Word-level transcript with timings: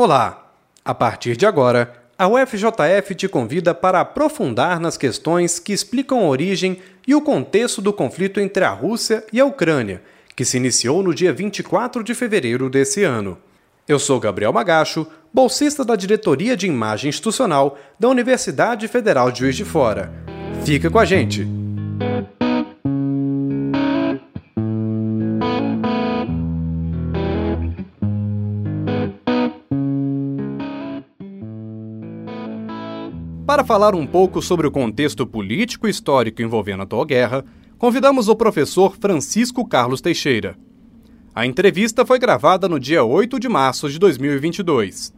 Olá! 0.00 0.52
A 0.84 0.94
partir 0.94 1.36
de 1.36 1.44
agora, 1.44 1.92
a 2.16 2.28
UFJF 2.28 3.16
te 3.16 3.28
convida 3.28 3.74
para 3.74 3.98
aprofundar 3.98 4.78
nas 4.78 4.96
questões 4.96 5.58
que 5.58 5.72
explicam 5.72 6.20
a 6.20 6.28
origem 6.28 6.78
e 7.04 7.16
o 7.16 7.20
contexto 7.20 7.82
do 7.82 7.92
conflito 7.92 8.38
entre 8.38 8.62
a 8.62 8.70
Rússia 8.70 9.24
e 9.32 9.40
a 9.40 9.44
Ucrânia, 9.44 10.00
que 10.36 10.44
se 10.44 10.56
iniciou 10.56 11.02
no 11.02 11.12
dia 11.12 11.32
24 11.32 12.04
de 12.04 12.14
fevereiro 12.14 12.70
desse 12.70 13.02
ano. 13.02 13.38
Eu 13.88 13.98
sou 13.98 14.20
Gabriel 14.20 14.52
Magacho, 14.52 15.04
bolsista 15.34 15.84
da 15.84 15.96
Diretoria 15.96 16.56
de 16.56 16.68
Imagem 16.68 17.08
Institucional 17.08 17.76
da 17.98 18.08
Universidade 18.08 18.86
Federal 18.86 19.32
de 19.32 19.40
Juiz 19.40 19.56
de 19.56 19.64
Fora. 19.64 20.12
Fica 20.64 20.88
com 20.88 21.00
a 21.00 21.04
gente! 21.04 21.44
Para 33.58 33.66
falar 33.66 33.92
um 33.92 34.06
pouco 34.06 34.40
sobre 34.40 34.68
o 34.68 34.70
contexto 34.70 35.26
político 35.26 35.88
e 35.88 35.90
histórico 35.90 36.40
envolvendo 36.40 36.78
a 36.78 36.82
atual 36.84 37.04
guerra, 37.04 37.44
convidamos 37.76 38.28
o 38.28 38.36
professor 38.36 38.96
Francisco 38.96 39.66
Carlos 39.66 40.00
Teixeira. 40.00 40.56
A 41.34 41.44
entrevista 41.44 42.06
foi 42.06 42.20
gravada 42.20 42.68
no 42.68 42.78
dia 42.78 43.02
8 43.02 43.36
de 43.40 43.48
março 43.48 43.90
de 43.90 43.98
2022. 43.98 45.12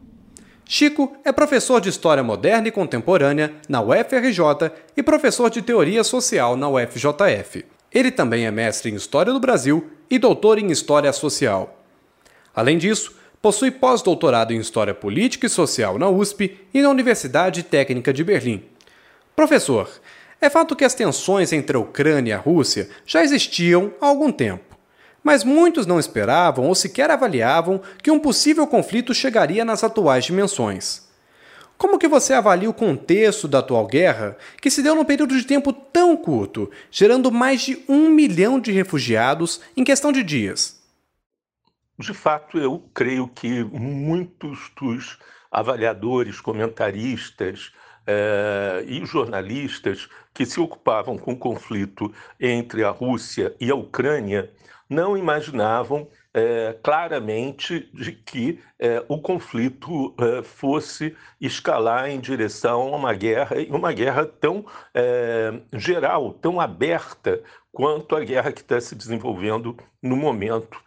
Chico 0.65 1.13
é 1.23 1.31
professor 1.33 1.83
de 1.83 1.91
História 1.91 2.23
Moderna 2.23 2.69
e 2.69 2.73
Contemporânea 2.73 3.53
na 3.69 3.83
UFRJ 3.83 4.73
e 4.97 5.03
professor 5.03 5.51
de 5.51 5.61
Teoria 5.61 6.03
Social 6.03 6.57
na 6.57 6.67
UFJF. 6.67 7.67
Ele 7.93 8.11
também 8.11 8.47
é 8.47 8.51
mestre 8.51 8.91
em 8.91 8.95
História 8.95 9.35
do 9.35 9.39
Brasil 9.39 9.91
e 10.09 10.19
doutor 10.19 10.59
em 10.59 10.71
História 10.71 11.13
Social. 11.13 11.85
Além 12.55 12.79
disso, 12.79 13.15
Possui 13.43 13.71
pós-doutorado 13.71 14.53
em 14.53 14.59
História 14.59 14.93
Política 14.93 15.47
e 15.47 15.51
Social 15.51 15.99
na 15.99 16.11
USP 16.11 16.59
e 16.75 16.83
na 16.83 16.91
Universidade 16.91 17.63
Técnica 17.63 18.13
de 18.13 18.23
Berlim. 18.23 18.63
Professor, 19.35 19.89
é 20.39 20.51
fato 20.51 20.77
que 20.77 20.85
as 20.85 20.93
tensões 20.93 21.51
entre 21.51 21.75
a 21.75 21.81
Ucrânia 21.81 22.33
e 22.33 22.35
a 22.35 22.39
Rússia 22.39 22.91
já 23.07 23.23
existiam 23.25 23.95
há 23.99 24.09
algum 24.09 24.31
tempo. 24.31 24.77
Mas 25.25 25.43
muitos 25.43 25.87
não 25.87 25.99
esperavam 25.99 26.67
ou 26.67 26.75
sequer 26.75 27.11
avaliavam 27.11 27.81
que 28.03 28.11
um 28.11 28.19
possível 28.19 28.67
conflito 28.67 29.15
chegaria 29.15 29.65
nas 29.65 29.83
atuais 29.83 30.27
dimensões. 30.27 31.09
Como 31.79 31.99
que 31.99 32.09
você 32.09 32.35
avalia 32.35 32.69
o 32.69 32.75
contexto 32.75 33.49
da 33.49 33.61
atual 33.61 33.87
guerra, 33.87 34.37
que 34.61 34.71
se 34.71 34.83
deu 34.83 34.95
num 34.95 35.05
período 35.05 35.35
de 35.35 35.47
tempo 35.47 35.73
tão 35.73 36.15
curto, 36.15 36.71
gerando 36.91 37.33
mais 37.33 37.63
de 37.63 37.83
um 37.89 38.11
milhão 38.11 38.61
de 38.61 38.71
refugiados 38.71 39.63
em 39.75 39.83
questão 39.83 40.13
de 40.13 40.23
dias? 40.23 40.80
De 42.01 42.15
fato, 42.15 42.57
eu 42.57 42.83
creio 42.95 43.29
que 43.29 43.63
muitos 43.63 44.73
dos 44.75 45.19
avaliadores, 45.53 46.41
comentaristas 46.41 47.75
eh, 48.07 48.85
e 48.87 49.05
jornalistas 49.05 50.09
que 50.33 50.47
se 50.47 50.59
ocupavam 50.59 51.19
com 51.19 51.33
o 51.33 51.39
conflito 51.39 52.11
entre 52.41 52.85
a 52.85 52.89
Rússia 52.89 53.55
e 53.61 53.71
a 53.71 53.75
Ucrânia 53.75 54.51
não 54.89 55.15
imaginavam 55.15 56.09
eh, 56.33 56.75
claramente 56.83 57.91
de 57.93 58.13
que 58.13 58.59
eh, 58.79 59.05
o 59.07 59.21
conflito 59.21 60.17
fosse 60.43 61.15
escalar 61.39 62.09
em 62.09 62.19
direção 62.19 62.95
a 62.95 62.97
uma 62.97 63.13
guerra 63.13 63.61
e 63.61 63.71
uma 63.71 63.93
guerra 63.93 64.25
tão 64.25 64.65
geral, 65.75 66.33
tão 66.33 66.59
aberta 66.59 67.43
quanto 67.71 68.17
a 68.17 68.25
guerra 68.25 68.53
que 68.53 68.63
está 68.63 68.81
se 68.81 68.95
desenvolvendo 68.95 69.77
no 70.03 70.17
momento 70.17 70.83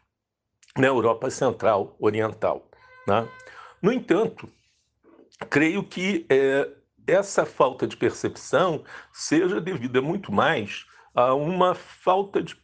na 0.77 0.88
Europa 0.88 1.29
Central 1.29 1.95
Oriental. 1.99 2.67
Né? 3.07 3.27
No 3.81 3.91
entanto, 3.91 4.49
creio 5.49 5.83
que 5.83 6.25
é, 6.30 6.69
essa 7.05 7.45
falta 7.45 7.85
de 7.85 7.97
percepção 7.97 8.83
seja 9.11 9.59
devida 9.59 10.02
muito 10.02 10.31
mais 10.31 10.85
a 11.13 11.33
uma 11.33 11.75
falta 11.75 12.42
de 12.42 12.58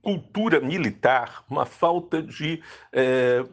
cultura 0.00 0.60
militar, 0.60 1.44
uma 1.48 1.64
falta 1.64 2.22
de 2.22 2.62
é, 2.92 3.44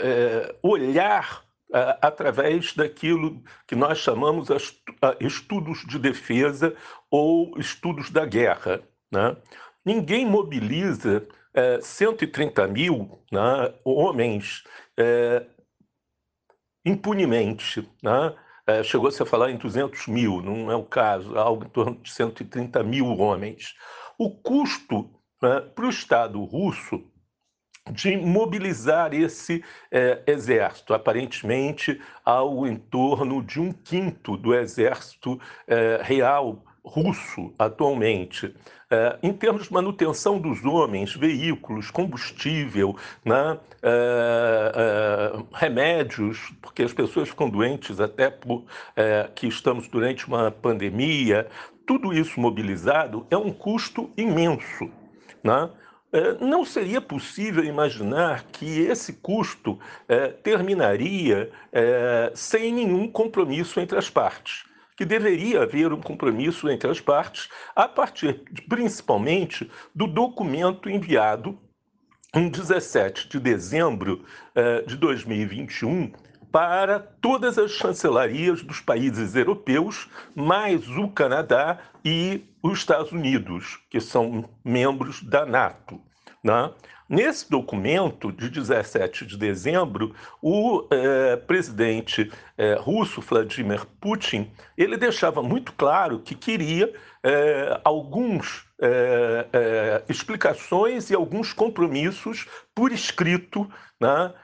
é, 0.00 0.54
olhar 0.62 1.44
é, 1.72 1.98
através 2.02 2.74
daquilo 2.74 3.42
que 3.66 3.74
nós 3.74 3.98
chamamos 3.98 4.48
de 4.48 5.26
estudos 5.26 5.84
de 5.86 5.98
defesa 5.98 6.74
ou 7.10 7.58
estudos 7.58 8.10
da 8.10 8.26
guerra. 8.26 8.82
Né? 9.10 9.36
Ninguém 9.84 10.26
mobiliza 10.26 11.26
é, 11.54 11.80
130 11.80 12.66
mil 12.68 13.22
né, 13.30 13.74
homens 13.84 14.64
é, 14.96 15.46
impunemente. 16.84 17.88
Né? 18.02 18.34
É, 18.66 18.82
Chegou-se 18.82 19.22
a 19.22 19.26
falar 19.26 19.50
em 19.50 19.56
200 19.56 20.06
mil, 20.06 20.40
não 20.40 20.70
é 20.70 20.76
o 20.76 20.84
caso, 20.84 21.36
algo 21.36 21.64
em 21.64 21.68
torno 21.68 21.96
de 21.96 22.10
130 22.10 22.82
mil 22.82 23.06
homens. 23.18 23.74
O 24.18 24.30
custo 24.30 25.10
né, 25.42 25.60
para 25.60 25.86
o 25.86 25.90
Estado 25.90 26.42
russo 26.44 27.04
de 27.90 28.16
mobilizar 28.16 29.12
esse 29.12 29.64
é, 29.90 30.22
exército, 30.26 30.94
aparentemente 30.94 32.00
algo 32.24 32.66
em 32.66 32.76
torno 32.76 33.42
de 33.42 33.60
um 33.60 33.72
quinto 33.72 34.36
do 34.36 34.54
exército 34.54 35.40
é, 35.66 36.00
real 36.00 36.64
russo 36.84 37.52
atualmente. 37.58 38.54
É, 38.90 39.18
em 39.22 39.32
termos 39.32 39.64
de 39.64 39.72
manutenção 39.72 40.38
dos 40.38 40.64
homens, 40.64 41.14
veículos, 41.14 41.90
combustível, 41.90 42.94
né, 43.24 43.58
é, 43.82 44.72
é, 44.74 45.44
remédios, 45.52 46.52
porque 46.60 46.82
as 46.82 46.92
pessoas 46.92 47.28
ficam 47.30 47.48
doentes 47.48 48.00
até 48.00 48.28
por 48.28 48.64
é, 48.94 49.30
que 49.34 49.46
estamos 49.46 49.88
durante 49.88 50.26
uma 50.26 50.50
pandemia, 50.50 51.48
tudo 51.86 52.12
isso 52.12 52.38
mobilizado 52.38 53.26
é 53.30 53.36
um 53.36 53.50
custo 53.50 54.10
imenso. 54.16 54.90
Né? 55.42 55.70
É, 56.12 56.44
não 56.44 56.62
seria 56.62 57.00
possível 57.00 57.64
imaginar 57.64 58.44
que 58.52 58.80
esse 58.80 59.14
custo 59.14 59.78
é, 60.06 60.28
terminaria 60.28 61.50
sem 62.34 62.70
nenhum 62.74 63.08
compromisso 63.08 63.80
entre 63.80 63.96
as 63.96 64.10
partes 64.10 64.70
que 64.96 65.04
deveria 65.04 65.62
haver 65.62 65.92
um 65.92 66.00
compromisso 66.00 66.68
entre 66.68 66.90
as 66.90 67.00
partes, 67.00 67.48
a 67.74 67.88
partir 67.88 68.42
principalmente 68.68 69.70
do 69.94 70.06
documento 70.06 70.88
enviado 70.88 71.58
em 72.34 72.48
17 72.48 73.28
de 73.28 73.38
dezembro 73.38 74.24
eh, 74.54 74.82
de 74.82 74.96
2021 74.96 76.12
para 76.50 77.00
todas 77.00 77.58
as 77.58 77.72
chancelarias 77.72 78.62
dos 78.62 78.80
países 78.80 79.34
europeus, 79.34 80.08
mais 80.34 80.86
o 80.88 81.08
Canadá 81.08 81.78
e 82.04 82.44
os 82.62 82.78
Estados 82.78 83.10
Unidos, 83.10 83.80
que 83.90 84.00
são 84.00 84.48
membros 84.62 85.22
da 85.22 85.46
NATO. 85.46 85.98
Né? 86.42 86.72
Nesse 87.08 87.48
documento 87.50 88.32
de 88.32 88.48
17 88.48 89.26
de 89.26 89.36
dezembro, 89.36 90.14
o 90.40 90.88
eh, 90.90 91.36
presidente 91.36 92.32
eh, 92.56 92.74
russo 92.80 93.20
Vladimir 93.20 93.84
Putin 94.00 94.50
ele 94.76 94.96
deixava 94.96 95.42
muito 95.42 95.72
claro 95.74 96.20
que 96.20 96.34
queria 96.34 96.92
eh, 97.22 97.80
alguns 97.84 98.66
explicações 100.08 101.08
e 101.08 101.14
alguns 101.14 101.52
compromissos 101.52 102.48
por 102.74 102.90
escrito, 102.90 103.70
né, 104.00 104.34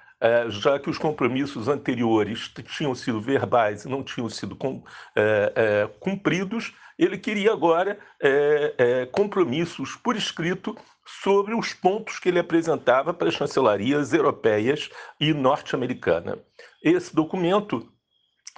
já 0.49 0.79
que 0.79 0.89
os 0.89 0.97
compromissos 0.97 1.67
anteriores 1.67 2.49
tinham 2.77 2.95
sido 2.95 3.21
verbais 3.21 3.85
e 3.85 3.89
não 3.89 4.05
tinham 4.05 4.31
sido 4.31 4.57
cumpridos, 5.99 6.73
ele 6.99 7.17
queria 7.17 7.53
agora 7.53 7.99
compromissos 9.13 9.95
por 9.97 10.17
escrito 10.17 10.77
sobre 11.07 11.55
os 11.55 11.73
pontos 11.73 12.19
que 12.19 12.29
ele 12.29 12.39
apresentava 12.39 13.15
para 13.15 13.29
as 13.29 13.35
chancelarias 13.35 14.13
europeias 14.13 14.91
e 15.19 15.33
norte-americana. 15.33 16.39
Esse 16.83 17.15
documento 17.15 17.91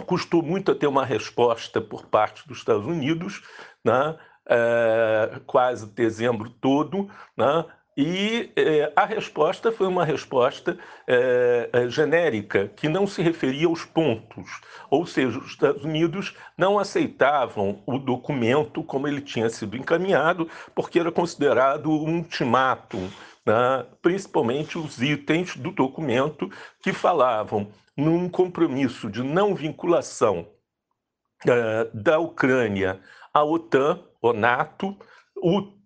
custou 0.06 0.42
muito 0.42 0.72
a 0.72 0.75
ter 0.75 0.87
uma 0.87 1.04
resposta 1.04 1.81
por 1.81 2.06
parte 2.06 2.46
dos 2.48 2.58
Estados 2.58 2.87
Unidos, 2.87 3.42
né? 3.84 4.19
É, 4.52 5.40
quase 5.46 5.86
dezembro 5.86 6.50
todo, 6.50 7.08
né? 7.36 7.64
E 7.96 8.50
é, 8.56 8.92
a 8.94 9.04
resposta 9.04 9.72
foi 9.72 9.87
uma 9.87 10.04
resposta 10.04 10.78
é, 11.06 11.69
é, 11.72 11.88
genérica, 11.88 12.69
que 12.69 12.88
não 12.88 13.06
se 13.06 13.20
referia 13.20 13.66
aos 13.66 13.84
pontos. 13.84 14.60
Ou 14.88 15.06
seja, 15.06 15.38
os 15.38 15.46
Estados 15.46 15.84
Unidos 15.84 16.37
não 16.56 16.78
aceitavam 16.78 17.82
o 17.84 17.98
documento 17.98 18.82
como 18.84 19.08
ele 19.08 19.20
tinha 19.20 19.50
sido 19.50 19.76
encaminhado, 19.76 20.48
porque 20.75 21.00
era 21.00 21.10
considerado 21.10 21.90
um 21.90 22.19
ultimátum, 22.19 23.08
né? 23.44 23.84
principalmente 24.00 24.78
os 24.78 25.02
itens 25.02 25.56
do 25.56 25.72
documento 25.72 26.48
que 26.82 26.93
falavam 26.93 27.69
num 27.96 28.28
compromisso 28.28 29.10
de 29.10 29.22
não 29.22 29.54
vinculação 29.54 30.46
é, 31.46 31.88
da 31.93 32.19
Ucrânia 32.19 33.00
à 33.34 33.43
OTAN, 33.43 34.00
ou 34.22 34.32
NATO, 34.32 34.96
o 35.36 35.80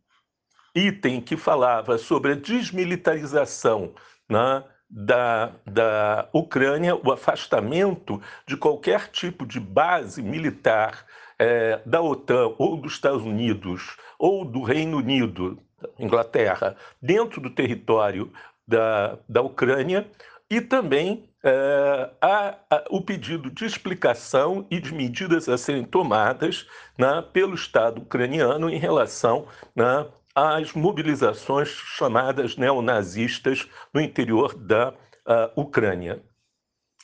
item 0.74 1.20
que 1.20 1.36
falava 1.36 1.96
sobre 1.98 2.32
a 2.32 2.36
desmilitarização 2.36 3.94
né, 4.28 4.64
da, 4.88 5.52
da 5.66 6.28
Ucrânia 6.32 6.96
o 6.96 7.12
afastamento 7.12 8.20
de 8.46 8.56
qualquer 8.56 9.08
tipo 9.08 9.46
de 9.46 9.60
base 9.60 10.22
militar 10.22 11.06
é, 11.38 11.80
da 11.84 12.00
OTAN 12.00 12.54
ou 12.58 12.76
dos 12.76 12.92
Estados 12.92 13.22
Unidos 13.22 13.96
ou 14.18 14.44
do 14.44 14.62
Reino 14.62 14.98
Unido, 14.98 15.58
Inglaterra, 15.98 16.76
dentro 17.00 17.40
do 17.40 17.50
território 17.50 18.32
da, 18.66 19.18
da 19.28 19.42
Ucrânia 19.42 20.08
e 20.50 20.60
também 20.60 21.28
é, 21.42 22.10
a, 22.20 22.54
a, 22.70 22.84
o 22.88 23.00
pedido 23.00 23.50
de 23.50 23.64
explicação 23.64 24.66
e 24.70 24.80
de 24.80 24.94
medidas 24.94 25.48
a 25.48 25.58
serem 25.58 25.84
tomadas 25.84 26.66
né, 26.96 27.22
pelo 27.32 27.54
Estado 27.54 28.00
ucraniano 28.00 28.70
em 28.70 28.78
relação 28.78 29.46
né, 29.74 30.06
às 30.34 30.72
mobilizações 30.72 31.68
chamadas 31.68 32.56
neonazistas 32.56 33.68
no 33.92 34.00
interior 34.00 34.54
da 34.54 34.90
uh, 34.90 35.60
Ucrânia. 35.60 36.22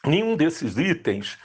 Nenhum 0.04 0.34
desses 0.34 0.78
itens 0.78 1.38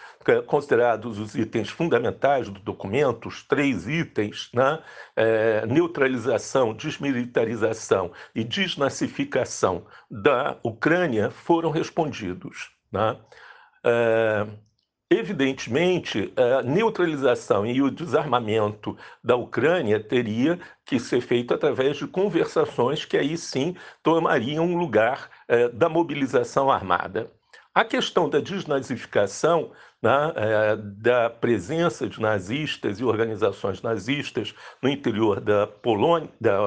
considerados 0.47 1.19
os 1.19 1.35
itens 1.35 1.69
fundamentais 1.69 2.49
do 2.49 2.59
documento, 2.59 3.27
os 3.27 3.43
três 3.43 3.87
itens, 3.87 4.49
né? 4.53 4.81
é, 5.15 5.65
neutralização, 5.67 6.73
desmilitarização 6.73 8.11
e 8.33 8.43
desnazificação 8.43 9.85
da 10.09 10.57
Ucrânia, 10.63 11.29
foram 11.29 11.69
respondidos. 11.69 12.71
Né? 12.91 13.17
É, 13.83 14.47
evidentemente, 15.15 16.33
a 16.35 16.61
neutralização 16.61 17.65
e 17.65 17.81
o 17.81 17.89
desarmamento 17.89 18.97
da 19.23 19.35
Ucrânia 19.35 19.99
teria 19.99 20.59
que 20.85 20.99
ser 20.99 21.21
feito 21.21 21.53
através 21.53 21.97
de 21.97 22.07
conversações 22.07 23.05
que 23.05 23.17
aí 23.17 23.37
sim 23.37 23.75
tomariam 24.03 24.65
um 24.65 24.77
lugar 24.77 25.29
é, 25.47 25.69
da 25.69 25.89
mobilização 25.89 26.69
armada. 26.69 27.31
A 27.73 27.83
questão 27.83 28.29
da 28.29 28.39
desnazificação, 28.39 29.71
né, 30.01 30.33
é, 30.35 30.75
da 30.77 31.29
presença 31.29 32.07
de 32.07 32.21
nazistas 32.21 32.99
e 32.99 33.03
organizações 33.03 33.81
nazistas 33.81 34.55
no 34.81 34.87
interior 34.87 35.41
da 35.41 35.67
Polônia, 35.67 36.29
da 36.39 36.57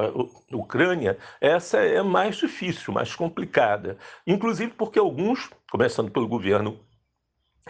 Ucrânia, 0.53 1.17
essa 1.41 1.79
é 1.79 2.03
mais 2.03 2.37
difícil, 2.37 2.93
mais 2.93 3.15
complicada. 3.15 3.97
Inclusive 4.27 4.73
porque 4.73 4.99
alguns, 4.99 5.49
começando 5.71 6.11
pelo 6.11 6.29
governo 6.29 6.79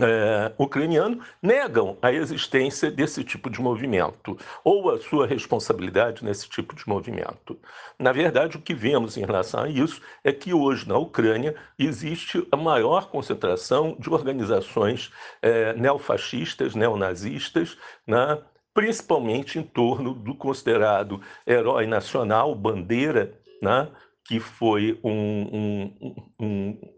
é, 0.00 0.53
ucraniano 0.59 1.21
negam 1.43 1.99
a 2.00 2.12
existência 2.12 2.91
desse 2.91 3.25
tipo 3.25 3.50
de 3.50 3.61
movimento 3.61 4.37
ou 4.65 4.91
a 4.91 5.00
sua 5.00 5.27
responsabilidade 5.27 6.25
nesse 6.25 6.49
tipo 6.49 6.75
de 6.75 6.89
movimento. 6.89 7.59
Na 7.99 8.12
verdade, 8.12 8.56
o 8.56 8.61
que 8.61 8.75
vemos 8.75 9.17
em 9.17 9.25
relação 9.25 9.65
a 9.65 9.69
isso 9.69 10.00
é 10.23 10.33
que 10.33 10.55
hoje 10.55 10.89
na 10.89 10.97
Ucrânia 10.97 11.55
existe 11.79 12.47
a 12.50 12.56
maior 12.56 13.11
concentração 13.11 13.97
de 13.99 14.11
organizações 14.11 15.11
é, 15.43 15.73
neofascistas, 15.75 16.75
neonazistas, 16.75 17.77
né, 18.06 18.39
principalmente 18.73 19.59
em 19.59 19.62
torno 19.62 20.15
do 20.15 20.35
considerado 20.35 21.21
herói 21.47 21.87
nacional, 21.87 22.55
Bandeira, 22.55 23.35
né, 23.61 23.89
que 24.25 24.39
foi 24.39 25.00
um, 25.03 25.91
um, 26.00 26.17
um 26.39 26.98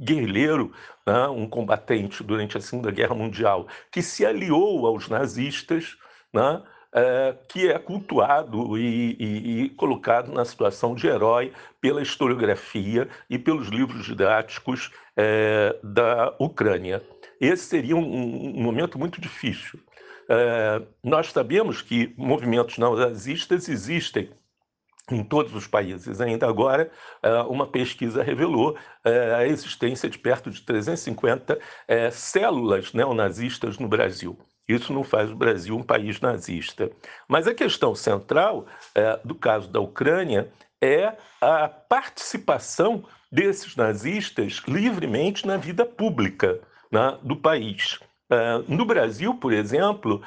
guerrilheiro, 0.00 0.72
né, 1.06 1.26
um 1.28 1.48
combatente 1.48 2.22
durante 2.22 2.56
a 2.56 2.60
Segunda 2.60 2.90
Guerra 2.90 3.14
Mundial, 3.14 3.66
que 3.90 4.02
se 4.02 4.24
aliou 4.24 4.86
aos 4.86 5.08
nazistas, 5.08 5.96
né, 6.32 6.62
é, 6.92 7.36
que 7.48 7.68
é 7.68 7.78
cultuado 7.78 8.78
e, 8.78 9.16
e, 9.18 9.62
e, 9.64 9.68
colocado 9.70 10.32
na 10.32 10.44
situação 10.44 10.94
de 10.94 11.06
herói 11.06 11.52
pela 11.80 12.00
historiografia 12.00 13.08
e 13.28 13.38
pelos 13.38 13.68
livros 13.68 14.06
didáticos 14.06 14.90
é, 15.16 15.76
da 15.82 16.34
Ucrânia. 16.38 17.02
Esse 17.40 17.64
seria 17.64 17.96
um, 17.96 18.56
um 18.58 18.62
momento 18.62 18.98
muito 18.98 19.20
difícil. 19.20 19.78
É, 20.28 20.82
nós 21.02 21.30
sabemos 21.32 21.82
que 21.82 22.14
movimentos 22.16 22.78
nazistas 22.78 23.68
existem 23.68 24.30
em 25.10 25.24
todos 25.24 25.54
os 25.54 25.66
países. 25.66 26.20
Ainda 26.20 26.46
agora, 26.46 26.90
eh, 27.22 27.42
uma 27.42 27.66
pesquisa 27.66 28.22
revelou 28.22 28.76
eh, 29.04 29.34
a 29.34 29.46
existência 29.46 30.08
de 30.08 30.18
perto 30.18 30.50
de 30.50 30.60
350 30.62 31.58
eh, 31.86 32.10
células 32.10 32.92
neonazistas 32.92 33.78
no 33.78 33.88
Brasil. 33.88 34.38
Isso 34.68 34.92
não 34.92 35.02
faz 35.02 35.30
o 35.30 35.36
Brasil 35.36 35.76
um 35.76 35.82
país 35.82 36.20
nazista. 36.20 36.90
Mas 37.26 37.46
a 37.46 37.54
questão 37.54 37.94
central 37.94 38.66
do 39.24 39.34
caso 39.34 39.66
da 39.66 39.80
Ucrânia 39.80 40.52
é 40.78 41.14
a 41.40 41.68
participação 41.68 43.02
desses 43.32 43.74
nazistas 43.74 44.60
livremente 44.68 45.46
na 45.46 45.56
vida 45.56 45.86
pública 45.86 46.60
né, 46.92 47.16
do 47.22 47.34
país. 47.34 47.98
no 48.68 48.84
Brasil, 48.84 49.32
por 49.36 49.54
exemplo, 49.54 50.20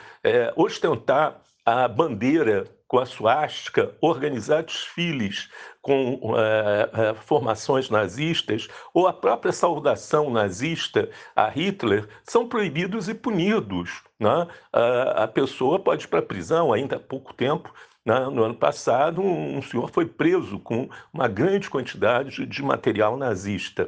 ostentar 0.56 1.39
a 1.63 1.88
bandeira 1.88 2.66
com 2.91 2.99
a 2.99 3.05
suástica, 3.05 3.95
organizar 4.01 4.63
desfiles 4.63 5.49
com 5.81 6.15
uh, 6.15 6.31
uh, 6.33 7.15
formações 7.25 7.89
nazistas 7.89 8.67
ou 8.93 9.07
a 9.07 9.13
própria 9.13 9.53
saudação 9.53 10.29
nazista 10.29 11.09
a 11.33 11.47
Hitler 11.47 12.05
são 12.25 12.49
proibidos 12.49 13.07
e 13.07 13.13
punidos. 13.13 14.03
Né? 14.19 14.43
Uh, 14.75 15.09
a 15.15 15.25
pessoa 15.25 15.79
pode 15.79 16.03
ir 16.03 16.07
para 16.09 16.19
a 16.19 16.21
prisão 16.21 16.73
ainda 16.73 16.97
há 16.97 16.99
pouco 16.99 17.33
tempo. 17.33 17.73
Né? 18.05 18.19
No 18.25 18.43
ano 18.43 18.55
passado, 18.55 19.21
um, 19.21 19.59
um 19.59 19.61
senhor 19.61 19.89
foi 19.89 20.05
preso 20.05 20.59
com 20.59 20.89
uma 21.13 21.29
grande 21.29 21.69
quantidade 21.69 22.45
de 22.45 22.61
material 22.61 23.15
nazista. 23.15 23.87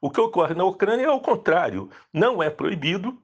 O 0.00 0.08
que 0.08 0.20
ocorre 0.20 0.54
na 0.54 0.62
Ucrânia 0.62 1.06
é 1.06 1.10
o 1.10 1.18
contrário, 1.18 1.90
não 2.12 2.40
é 2.40 2.50
proibido, 2.50 3.18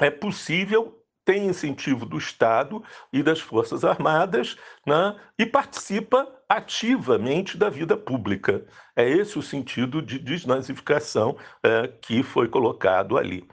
é 0.00 0.10
possível 0.10 0.97
tem 1.28 1.46
incentivo 1.46 2.06
do 2.06 2.16
Estado 2.16 2.82
e 3.12 3.22
das 3.22 3.38
Forças 3.38 3.84
Armadas 3.84 4.56
né, 4.86 5.14
e 5.38 5.44
participa 5.44 6.26
ativamente 6.48 7.58
da 7.58 7.68
vida 7.68 7.98
pública. 7.98 8.64
É 8.96 9.06
esse 9.06 9.38
o 9.38 9.42
sentido 9.42 10.00
de 10.00 10.18
desnazificação 10.18 11.36
é, 11.62 11.86
que 11.86 12.22
foi 12.22 12.48
colocado 12.48 13.18
ali. 13.18 13.46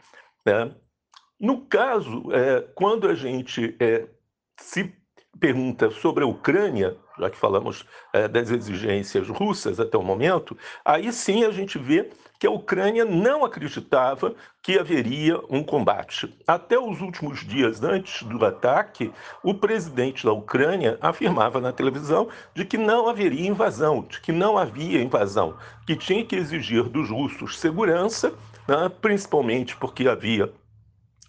Né. 0.46 0.74
No 1.38 1.66
caso, 1.66 2.32
é, 2.32 2.62
quando 2.74 3.10
a 3.10 3.14
gente 3.14 3.76
é, 3.78 4.08
se 4.58 4.96
pergunta 5.38 5.92
sobre 5.92 6.24
a 6.24 6.28
Ucrânia, 6.28 6.96
já 7.20 7.30
que 7.30 7.38
falamos 7.38 7.86
é, 8.14 8.28
das 8.28 8.50
exigências 8.50 9.28
russas 9.30 9.80
até 9.80 9.98
o 9.98 10.04
momento, 10.04 10.58
aí 10.84 11.12
sim 11.12 11.44
a 11.44 11.52
gente 11.52 11.78
vê 11.78 12.10
que 12.40 12.48
a 12.48 12.52
Ucrânia 12.52 13.06
não 13.06 13.46
acreditava 13.46 14.36
que 14.62 14.78
haveria 14.78 15.40
um 15.50 15.64
combate. 15.64 16.36
Até 16.46 16.78
os 16.78 17.00
últimos 17.02 17.46
dias 17.46 17.82
antes 17.82 18.24
do 18.24 18.44
ataque, 18.46 19.12
o 19.44 19.54
presidente 19.54 20.26
da 20.26 20.34
Ucrânia 20.34 20.98
afirmava 21.02 21.62
na 21.62 21.72
televisão 21.72 22.28
de 22.54 22.66
que 22.66 22.78
não 22.78 23.08
haveria 23.08 23.48
invasão, 23.48 24.06
de 24.10 24.20
que 24.20 24.32
não 24.32 24.58
havia 24.58 25.02
invasão, 25.02 25.56
que 25.88 25.96
tinha 25.96 26.26
que 26.26 26.36
exigir 26.36 26.84
dos 26.84 27.10
russos 27.10 27.58
segurança, 27.60 28.34
né, 28.68 28.92
principalmente 29.02 29.76
porque 29.78 30.08
havia 30.08 30.52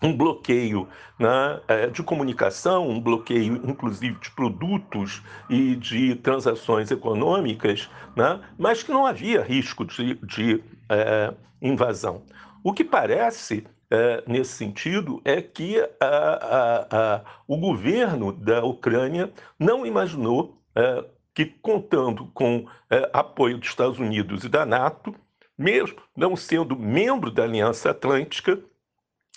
um 0.03 0.17
bloqueio 0.17 0.89
né, 1.19 1.61
é, 1.69 1.87
de 1.87 2.03
comunicação, 2.03 2.89
um 2.89 3.01
bloqueio 3.01 3.61
inclusive 3.65 4.19
de 4.21 4.31
produtos 4.31 5.23
e 5.49 5.75
de 5.77 6.15
transações 6.17 6.91
econômicas, 6.91 7.89
né, 8.15 8.41
mas 8.59 8.83
que 8.83 8.93
não 8.93 9.07
havia 9.07 9.43
risco 9.43 9.85
de, 9.85 10.15
de 10.17 10.63
é, 10.89 11.33
invasão. 11.61 12.23
O 12.63 12.73
que 12.73 12.85
parece 12.85 13.67
é, 13.91 14.23
nesse 14.27 14.53
sentido 14.53 15.21
é 15.25 15.41
que 15.41 15.81
a, 16.01 16.07
a, 16.07 17.15
a, 17.17 17.25
o 17.47 17.57
governo 17.57 18.33
da 18.33 18.65
Ucrânia 18.65 19.33
não 19.59 19.87
imaginou 19.87 20.61
é, 20.75 21.05
que, 21.35 21.47
contando 21.47 22.27
com 22.35 22.67
é, 22.91 23.09
apoio 23.13 23.59
dos 23.59 23.69
Estados 23.69 23.99
Unidos 23.99 24.45
e 24.45 24.49
da 24.49 24.67
NATO, 24.67 25.15
mesmo 25.57 25.99
não 26.17 26.37
sendo 26.37 26.77
membro 26.77 27.31
da 27.31 27.45
Aliança 27.45 27.91
Atlântica, 27.91 28.61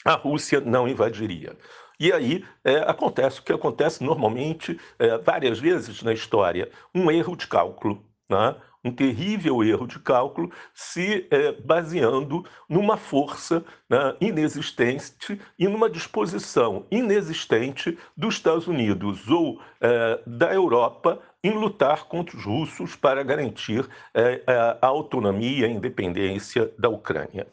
a 0.05 0.13
Rússia 0.13 0.59
não 0.61 0.87
invadiria. 0.87 1.55
E 1.99 2.11
aí 2.13 2.45
é, 2.63 2.77
acontece 2.89 3.39
o 3.39 3.43
que 3.43 3.51
acontece 3.51 4.03
normalmente 4.03 4.79
é, 4.97 5.17
várias 5.17 5.59
vezes 5.59 6.01
na 6.01 6.13
história: 6.13 6.69
um 6.95 7.11
erro 7.11 7.35
de 7.35 7.47
cálculo. 7.47 8.03
Né? 8.29 8.55
um 8.83 8.91
terrível 8.91 9.63
erro 9.63 9.85
de 9.85 9.99
cálculo, 9.99 10.51
se 10.73 11.27
é, 11.29 11.51
baseando 11.51 12.45
numa 12.67 12.97
força 12.97 13.63
né, 13.89 14.15
inexistente 14.21 15.39
e 15.57 15.67
numa 15.67 15.89
disposição 15.89 16.85
inexistente 16.89 17.97
dos 18.15 18.35
Estados 18.35 18.67
Unidos 18.67 19.27
ou 19.27 19.61
é, 19.81 20.21
da 20.25 20.53
Europa 20.53 21.21
em 21.43 21.51
lutar 21.51 22.05
contra 22.05 22.37
os 22.37 22.45
russos 22.45 22.95
para 22.95 23.23
garantir 23.23 23.87
é, 24.13 24.43
a 24.81 24.87
autonomia 24.87 25.59
e 25.59 25.65
a 25.65 25.69
independência 25.69 26.71
da 26.77 26.89
Ucrânia. 26.89 27.47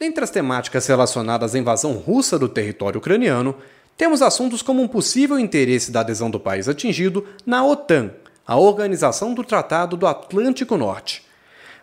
Dentre 0.00 0.24
as 0.24 0.30
temáticas 0.30 0.86
relacionadas 0.86 1.54
à 1.54 1.58
invasão 1.58 1.92
russa 1.92 2.36
do 2.36 2.48
território 2.48 2.98
ucraniano, 2.98 3.54
temos 3.96 4.22
assuntos 4.22 4.60
como 4.60 4.82
um 4.82 4.88
possível 4.88 5.38
interesse 5.38 5.92
da 5.92 6.00
adesão 6.00 6.28
do 6.28 6.40
país 6.40 6.68
atingido 6.68 7.24
na 7.46 7.64
OTAN, 7.64 8.10
a 8.44 8.56
Organização 8.56 9.32
do 9.32 9.44
Tratado 9.44 9.96
do 9.96 10.06
Atlântico 10.06 10.76
Norte. 10.76 11.24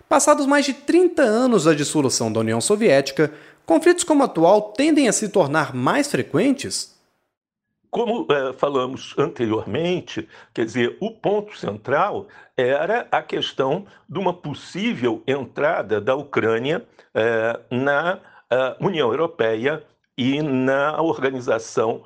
Passados 0.10 0.46
mais 0.46 0.66
de 0.66 0.74
30 0.74 1.22
anos 1.22 1.64
da 1.64 1.74
dissolução 1.74 2.32
da 2.32 2.42
União 2.42 2.60
Soviética, 2.60 3.32
conflitos 3.66 4.04
como 4.04 4.22
o 4.22 4.26
atual 4.26 4.74
tendem 4.74 5.08
a 5.08 5.14
se 5.14 5.30
tornar 5.30 5.74
mais 5.74 6.08
frequentes? 6.08 6.91
Como 7.92 8.26
é, 8.32 8.54
falamos 8.54 9.14
anteriormente, 9.18 10.26
quer 10.54 10.64
dizer, 10.64 10.98
o 11.02 11.12
ponto 11.12 11.58
central 11.58 12.26
era 12.56 13.06
a 13.12 13.22
questão 13.22 13.86
de 14.08 14.18
uma 14.18 14.34
possível 14.34 15.22
entrada 15.28 16.00
da 16.00 16.16
Ucrânia 16.16 16.88
é, 17.14 17.60
na 17.70 18.18
é, 18.50 18.78
União 18.80 19.12
Europeia 19.12 19.84
e 20.18 20.42
na 20.42 21.02
Organização 21.02 22.04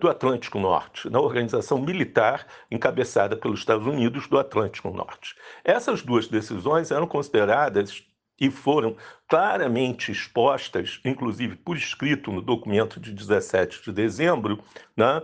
do 0.00 0.08
Atlântico 0.08 0.58
Norte, 0.58 1.10
na 1.10 1.20
organização 1.20 1.78
militar 1.78 2.46
encabeçada 2.70 3.36
pelos 3.36 3.58
Estados 3.58 3.86
Unidos 3.86 4.26
do 4.26 4.38
Atlântico 4.38 4.88
Norte. 4.90 5.34
Essas 5.62 6.00
duas 6.00 6.28
decisões 6.28 6.90
eram 6.90 7.06
consideradas 7.06 8.07
e 8.40 8.50
foram 8.50 8.96
claramente 9.26 10.12
expostas, 10.12 11.00
inclusive 11.04 11.56
por 11.56 11.76
escrito 11.76 12.30
no 12.30 12.40
documento 12.40 13.00
de 13.00 13.12
17 13.12 13.82
de 13.84 13.92
dezembro, 13.92 14.62
né, 14.96 15.22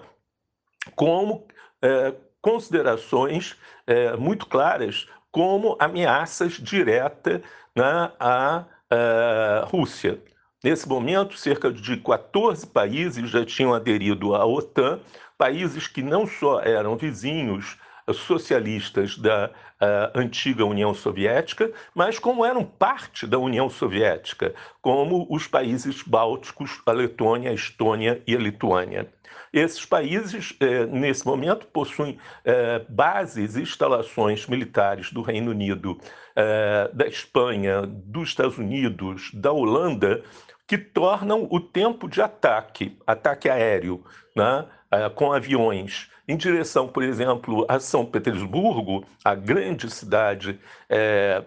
como 0.94 1.46
é, 1.80 2.14
considerações 2.40 3.56
é, 3.86 4.16
muito 4.16 4.46
claras 4.46 5.06
como 5.30 5.76
ameaças 5.78 6.52
diretas 6.54 7.40
né, 7.74 8.12
à, 8.20 8.64
à 8.90 9.64
Rússia. 9.66 10.20
Nesse 10.62 10.88
momento, 10.88 11.36
cerca 11.36 11.70
de 11.70 11.96
14 11.98 12.66
países 12.66 13.28
já 13.30 13.44
tinham 13.44 13.74
aderido 13.74 14.34
à 14.34 14.46
OTAN, 14.46 14.98
países 15.36 15.86
que 15.86 16.02
não 16.02 16.26
só 16.26 16.60
eram 16.60 16.96
vizinhos 16.96 17.76
socialistas 18.12 19.16
da 19.16 19.50
uh, 19.50 20.18
antiga 20.18 20.64
União 20.64 20.92
Soviética, 20.94 21.72
mas 21.94 22.18
como 22.18 22.44
eram 22.44 22.64
parte 22.64 23.26
da 23.26 23.38
União 23.38 23.68
Soviética, 23.70 24.54
como 24.82 25.26
os 25.30 25.46
países 25.46 26.02
bálticos, 26.02 26.80
a 26.86 26.92
Letônia, 26.92 27.50
a 27.50 27.54
Estônia 27.54 28.22
e 28.26 28.34
a 28.34 28.38
Lituânia. 28.38 29.12
Esses 29.52 29.84
países, 29.84 30.52
eh, 30.58 30.84
nesse 30.86 31.24
momento, 31.24 31.66
possuem 31.68 32.18
eh, 32.44 32.84
bases 32.88 33.54
e 33.54 33.62
instalações 33.62 34.48
militares 34.48 35.12
do 35.12 35.22
Reino 35.22 35.52
Unido, 35.52 35.96
eh, 36.34 36.90
da 36.92 37.06
Espanha, 37.06 37.82
dos 37.86 38.30
Estados 38.30 38.58
Unidos, 38.58 39.30
da 39.32 39.52
Holanda, 39.52 40.24
que 40.66 40.78
tornam 40.78 41.46
o 41.50 41.60
tempo 41.60 42.08
de 42.08 42.20
ataque, 42.22 42.98
ataque 43.06 43.48
aéreo, 43.48 44.04
né, 44.34 44.66
eh, 44.90 45.08
com 45.10 45.32
aviões, 45.32 46.10
em 46.26 46.36
direção, 46.36 46.88
por 46.88 47.02
exemplo, 47.02 47.66
a 47.68 47.78
São 47.78 48.04
Petersburgo, 48.04 49.04
a 49.24 49.34
grande 49.34 49.90
cidade 49.90 50.58
é, 50.88 51.44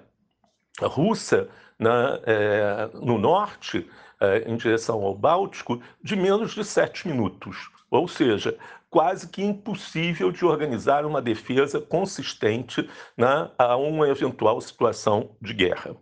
russa 0.81 1.49
né, 1.79 2.19
é, 2.25 2.89
no 2.93 3.17
norte, 3.17 3.89
é, 4.19 4.49
em 4.49 4.55
direção 4.55 5.03
ao 5.03 5.15
Báltico, 5.15 5.81
de 6.03 6.15
menos 6.15 6.53
de 6.53 6.63
sete 6.63 7.07
minutos. 7.07 7.69
Ou 7.89 8.07
seja, 8.07 8.57
quase 8.89 9.27
que 9.29 9.43
impossível 9.43 10.31
de 10.31 10.45
organizar 10.45 11.05
uma 11.05 11.21
defesa 11.21 11.79
consistente 11.79 12.89
né, 13.15 13.49
a 13.57 13.75
uma 13.75 14.07
eventual 14.07 14.59
situação 14.61 15.35
de 15.41 15.53
guerra. 15.53 15.95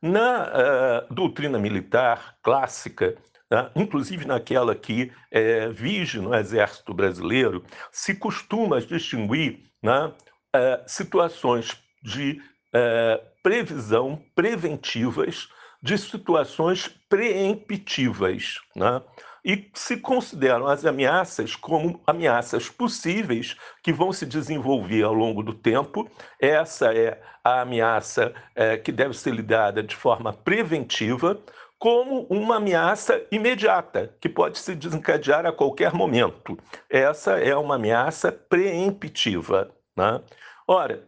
Na 0.00 0.48
uh, 0.48 1.14
doutrina 1.14 1.58
militar 1.58 2.36
clássica, 2.42 3.16
né, 3.54 3.70
inclusive 3.76 4.26
naquela 4.26 4.74
que 4.74 5.12
é, 5.30 5.68
vige 5.68 6.18
no 6.18 6.34
Exército 6.34 6.92
Brasileiro, 6.92 7.64
se 7.92 8.16
costuma 8.16 8.80
distinguir 8.80 9.60
né, 9.80 10.06
uh, 10.06 10.82
situações 10.88 11.80
de 12.02 12.40
uh, 12.74 13.24
previsão 13.44 14.20
preventivas 14.34 15.48
de 15.80 15.96
situações 15.96 16.88
preemptivas. 17.08 18.58
Né? 18.74 19.00
e 19.44 19.70
se 19.74 19.98
consideram 19.98 20.66
as 20.66 20.86
ameaças 20.86 21.54
como 21.54 22.00
ameaças 22.06 22.70
possíveis 22.70 23.54
que 23.82 23.92
vão 23.92 24.10
se 24.10 24.24
desenvolver 24.24 25.02
ao 25.02 25.12
longo 25.12 25.42
do 25.42 25.52
tempo. 25.52 26.10
Essa 26.40 26.94
é 26.94 27.20
a 27.44 27.60
ameaça 27.60 28.32
é, 28.54 28.78
que 28.78 28.90
deve 28.90 29.12
ser 29.14 29.34
lidada 29.34 29.82
de 29.82 29.94
forma 29.94 30.32
preventiva, 30.32 31.38
como 31.84 32.26
uma 32.30 32.56
ameaça 32.56 33.26
imediata, 33.30 34.16
que 34.18 34.26
pode 34.26 34.58
se 34.58 34.74
desencadear 34.74 35.44
a 35.44 35.52
qualquer 35.52 35.92
momento. 35.92 36.58
Essa 36.88 37.32
é 37.32 37.54
uma 37.54 37.74
ameaça 37.74 38.32
preemptiva. 38.32 39.70
Né? 39.94 40.18
Ora, 40.66 41.04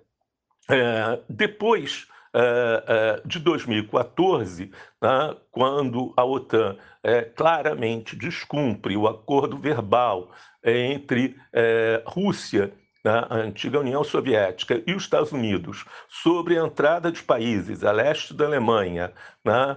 é, 0.68 1.18
depois 1.30 2.06
uh, 2.34 3.26
de 3.26 3.38
2014, 3.38 4.70
né, 5.00 5.36
quando 5.50 6.12
a 6.14 6.22
OTAN 6.26 6.76
uh, 6.76 7.34
claramente 7.34 8.14
descumpre 8.14 8.98
o 8.98 9.08
acordo 9.08 9.56
verbal 9.56 10.30
entre 10.62 11.36
Rússia 12.04 12.70
a 13.06 13.36
antiga 13.36 13.80
União 13.80 14.02
Soviética 14.02 14.82
e 14.86 14.92
os 14.94 15.04
Estados 15.04 15.32
Unidos 15.32 15.84
sobre 16.08 16.58
a 16.58 16.64
entrada 16.64 17.12
de 17.12 17.22
países 17.22 17.84
a 17.84 17.92
leste 17.92 18.34
da 18.34 18.44
Alemanha 18.44 19.12
né, 19.44 19.76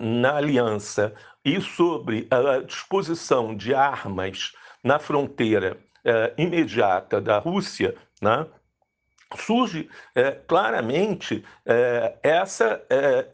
na 0.00 0.36
aliança 0.36 1.14
e 1.44 1.60
sobre 1.60 2.26
a 2.30 2.60
disposição 2.60 3.54
de 3.54 3.74
armas 3.74 4.52
na 4.82 4.98
fronteira 4.98 5.76
imediata 6.36 7.20
da 7.20 7.38
Rússia, 7.38 7.94
né, 8.20 8.46
surge 9.36 9.88
é, 10.14 10.30
claramente 10.32 11.44
essa 12.22 12.82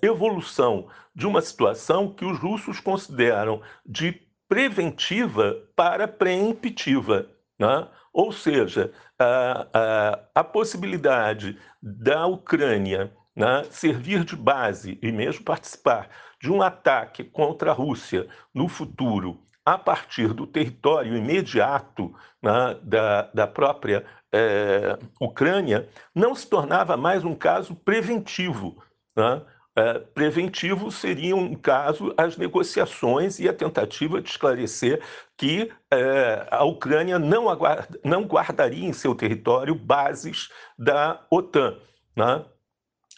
evolução 0.00 0.88
de 1.14 1.26
uma 1.26 1.40
situação 1.40 2.12
que 2.12 2.24
os 2.24 2.38
russos 2.38 2.80
consideram 2.80 3.60
de 3.84 4.12
preventiva 4.48 5.56
para 5.76 6.08
preemptiva. 6.08 7.28
Né? 7.58 7.86
Ou 8.12 8.32
seja, 8.32 8.92
a, 9.18 9.66
a, 9.72 10.20
a, 10.40 10.44
possibilidade 10.44 11.56
da 11.80 12.26
Ucrânia 12.26 13.12
né, 13.36 13.64
servir 13.70 14.24
de 14.24 14.34
base 14.34 14.98
e 15.00 15.12
mesmo 15.12 15.44
participar 15.44 16.08
de 16.40 16.50
um 16.50 16.60
ataque 16.60 17.22
contra 17.22 17.70
a 17.70 17.74
Rússia 17.74 18.28
no 18.52 18.68
futuro 18.68 19.40
a 19.64 19.78
partir 19.78 20.32
do 20.32 20.46
território 20.46 21.16
imediato 21.16 22.12
né, 22.42 22.76
da, 22.82 23.30
da 23.32 23.46
própria 23.46 24.04
é, 24.32 24.98
Ucrânia, 25.20 25.88
não 26.14 26.34
se 26.34 26.48
tornava 26.48 26.96
mais 26.96 27.24
um 27.24 27.34
caso 27.34 27.74
preventivo. 27.74 28.82
Né? 29.16 29.42
É, 29.80 29.98
preventivo 29.98 30.90
seria 30.90 31.34
um 31.34 31.54
caso 31.54 32.12
as 32.14 32.36
negociações 32.36 33.38
e 33.38 33.48
a 33.48 33.52
tentativa 33.52 34.20
de 34.20 34.28
esclarecer 34.28 35.00
que 35.38 35.72
é, 35.90 36.46
a 36.50 36.64
Ucrânia 36.64 37.18
não, 37.18 37.48
aguarda, 37.48 37.98
não 38.04 38.24
guardaria 38.24 38.86
em 38.86 38.92
seu 38.92 39.14
território 39.14 39.74
bases 39.74 40.50
da 40.78 41.24
OTAN. 41.30 41.78
Né? 42.14 42.44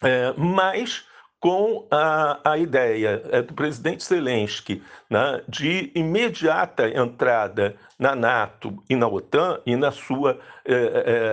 É, 0.04 0.33
mas 0.37 1.04
com 1.40 1.88
a, 1.90 2.52
a 2.52 2.57
ideia 2.57 3.42
do 3.42 3.54
presidente 3.54 4.04
Zelensky 4.04 4.81
né, 5.11 5.42
de 5.49 5.90
imediata 5.97 6.88
entrada 6.88 7.75
na 7.99 8.14
NATO 8.14 8.81
e 8.88 8.95
na 8.95 9.09
OTAN 9.09 9.61
e 9.66 9.75
na 9.75 9.90
sua 9.90 10.38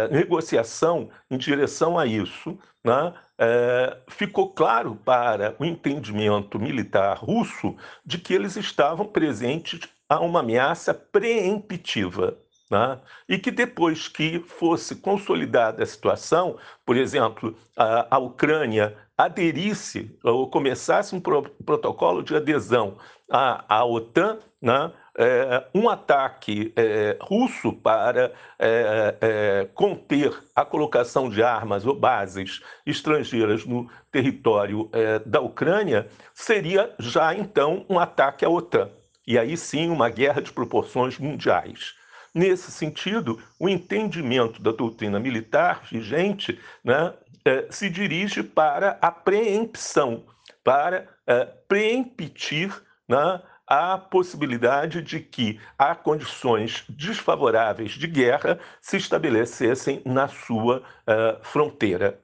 negociação 0.09 1.11
em 1.29 1.37
direção 1.37 1.99
a 1.99 2.07
isso, 2.07 2.57
né, 2.83 3.13
é, 3.39 3.97
ficou 4.09 4.49
claro 4.49 4.95
para 4.95 5.55
o 5.57 5.63
entendimento 5.63 6.59
militar 6.59 7.17
russo 7.17 7.75
de 8.05 8.17
que 8.17 8.33
eles 8.33 8.57
estavam 8.57 9.05
presentes 9.05 9.79
a 10.09 10.19
uma 10.19 10.41
ameaça 10.41 10.93
preemptiva. 10.93 12.37
Né? 12.69 12.99
E 13.27 13.39
que 13.39 13.49
depois 13.49 14.07
que 14.07 14.39
fosse 14.41 14.97
consolidada 14.97 15.81
a 15.81 15.85
situação, 15.85 16.57
por 16.85 16.97
exemplo, 16.97 17.55
a, 17.75 18.15
a 18.15 18.19
Ucrânia 18.19 18.95
aderisse 19.17 20.15
ou 20.23 20.49
começasse 20.49 21.15
um 21.15 21.19
pro, 21.19 21.43
protocolo 21.65 22.21
de 22.21 22.35
adesão 22.35 22.97
à, 23.31 23.77
à 23.77 23.85
OTAN, 23.85 24.39
né? 24.61 24.91
É, 25.21 25.65
um 25.75 25.89
ataque 25.89 26.71
é, 26.77 27.17
russo 27.19 27.73
para 27.73 28.31
é, 28.57 29.15
é 29.19 29.67
conter 29.73 30.33
a 30.55 30.63
colocação 30.63 31.29
de 31.29 31.43
armas 31.43 31.85
ou 31.85 31.93
bases 31.93 32.61
estrangeiras 32.85 33.65
no 33.65 33.89
território 34.09 34.89
é, 34.93 35.19
da 35.19 35.41
Ucrânia 35.41 36.07
seria 36.33 36.95
já 36.97 37.35
então 37.35 37.85
um 37.89 37.99
ataque 37.99 38.45
à 38.45 38.49
OTAN. 38.49 38.89
E 39.27 39.37
aí 39.37 39.57
sim 39.57 39.89
uma 39.89 40.09
guerra 40.09 40.41
de 40.41 40.53
proporções 40.53 41.19
mundiais. 41.19 41.99
Nesse 42.33 42.71
sentido, 42.71 43.39
o 43.59 43.67
entendimento 43.67 44.61
da 44.61 44.71
doutrina 44.71 45.19
militar 45.19 45.81
vigente 45.91 46.59
né, 46.83 47.13
eh, 47.43 47.67
se 47.69 47.89
dirige 47.89 48.43
para 48.43 48.97
a 49.01 49.11
preempção, 49.11 50.23
para 50.63 51.07
eh, 51.25 51.45
preemptir 51.67 52.73
né, 53.07 53.41
a 53.69 53.99
possibilidade 53.99 54.99
de 54.99 55.19
que 55.19 55.59
há 55.77 55.93
condições 55.93 56.83
desfavoráveis 56.89 57.91
de 57.91 58.07
guerra 58.07 58.59
se 58.81 58.97
estabelecessem 58.97 60.01
na 60.03 60.27
sua 60.27 60.79
uh, 60.79 61.43
fronteira. 61.43 62.19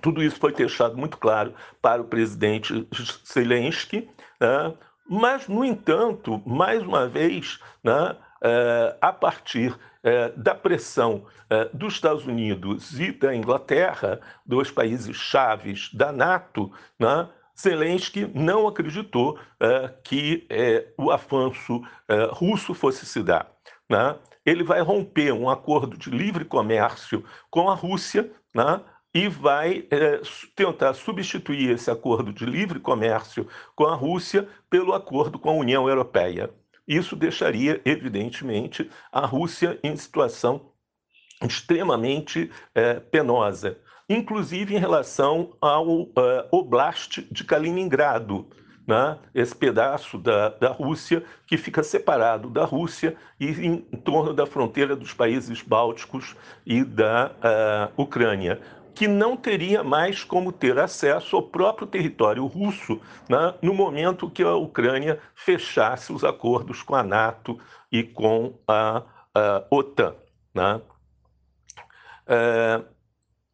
Tudo 0.00 0.22
isso 0.22 0.36
foi 0.38 0.52
deixado 0.52 0.96
muito 0.96 1.18
claro 1.18 1.52
para 1.82 2.00
o 2.00 2.04
presidente 2.04 2.86
Zelensky, 3.26 4.08
né? 4.40 4.72
mas, 5.08 5.48
no 5.48 5.64
entanto, 5.64 6.40
mais 6.46 6.80
uma 6.84 7.08
vez, 7.08 7.58
né, 7.82 8.16
é, 8.40 8.96
a 9.00 9.12
partir 9.12 9.76
é, 10.04 10.28
da 10.30 10.54
pressão 10.54 11.26
dos 11.74 11.94
Estados 11.94 12.24
Unidos 12.24 12.98
e 12.98 13.10
da 13.10 13.34
Inglaterra, 13.34 14.20
dois 14.46 14.70
países 14.70 15.16
chaves 15.16 15.92
da 15.92 16.12
NATO, 16.12 16.72
né, 16.96 17.28
Zelensky 17.60 18.30
não 18.34 18.66
acreditou 18.66 19.38
que 20.02 20.46
o 20.96 21.10
avanço 21.10 21.82
russo 22.30 22.74
fosse 22.74 23.04
se 23.04 23.22
dar. 23.22 23.50
Né? 23.88 24.16
Ele 24.44 24.64
vai 24.64 24.80
romper 24.80 25.32
um 25.32 25.50
acordo 25.50 25.96
de 25.96 26.10
livre 26.10 26.44
comércio 26.44 27.24
com 27.50 27.68
a 27.68 27.74
Rússia, 27.74 28.32
né? 28.54 28.80
e 29.12 29.28
vai 29.28 29.84
tentar 30.54 30.94
substituir 30.94 31.70
esse 31.70 31.90
acordo 31.90 32.32
de 32.32 32.46
livre 32.46 32.78
comércio 32.78 33.46
com 33.74 33.84
a 33.86 33.94
Rússia 33.94 34.48
pelo 34.70 34.94
acordo 34.94 35.38
com 35.38 35.50
a 35.50 35.54
União 35.54 35.88
Europeia. 35.88 36.50
Isso 36.86 37.16
deixaria, 37.16 37.80
evidentemente, 37.84 38.88
a 39.12 39.26
Rússia 39.26 39.78
em 39.82 39.96
situação 39.96 40.70
extremamente 41.42 42.50
penosa, 43.10 43.78
inclusive 44.10 44.74
em 44.74 44.78
relação 44.78 45.52
ao 45.60 45.86
uh, 45.86 46.10
Oblast 46.50 47.24
de 47.30 47.44
Kaliningrado, 47.44 48.44
né? 48.84 49.16
esse 49.32 49.54
pedaço 49.54 50.18
da, 50.18 50.48
da 50.48 50.70
Rússia 50.70 51.22
que 51.46 51.56
fica 51.56 51.80
separado 51.84 52.50
da 52.50 52.64
Rússia 52.64 53.16
e 53.38 53.46
em, 53.46 53.76
torno 53.78 54.34
da 54.34 54.46
fronteira 54.46 54.96
dos 54.96 55.14
países 55.14 55.62
bálticos 55.62 56.34
e 56.66 56.82
da 56.82 57.30
uh, 57.96 58.02
Ucrânia 58.02 58.60
que 58.92 59.06
não 59.06 59.36
teria 59.36 59.84
mais 59.84 60.24
como 60.24 60.50
ter 60.50 60.76
acesso 60.78 61.36
ao 61.36 61.44
próprio 61.44 61.86
território 61.86 62.44
russo 62.46 63.00
né, 63.28 63.54
no 63.62 63.72
momento 63.72 64.28
que 64.28 64.42
a 64.42 64.56
Ucrânia 64.56 65.20
fechasse 65.34 66.12
os 66.12 66.24
acordos 66.24 66.82
com 66.82 66.96
a 66.96 67.02
NATO 67.02 67.58
e 67.90 68.02
com 68.02 68.58
a, 68.66 69.04
a 69.32 69.64
OTAN. 69.70 70.16
Né? 70.52 70.80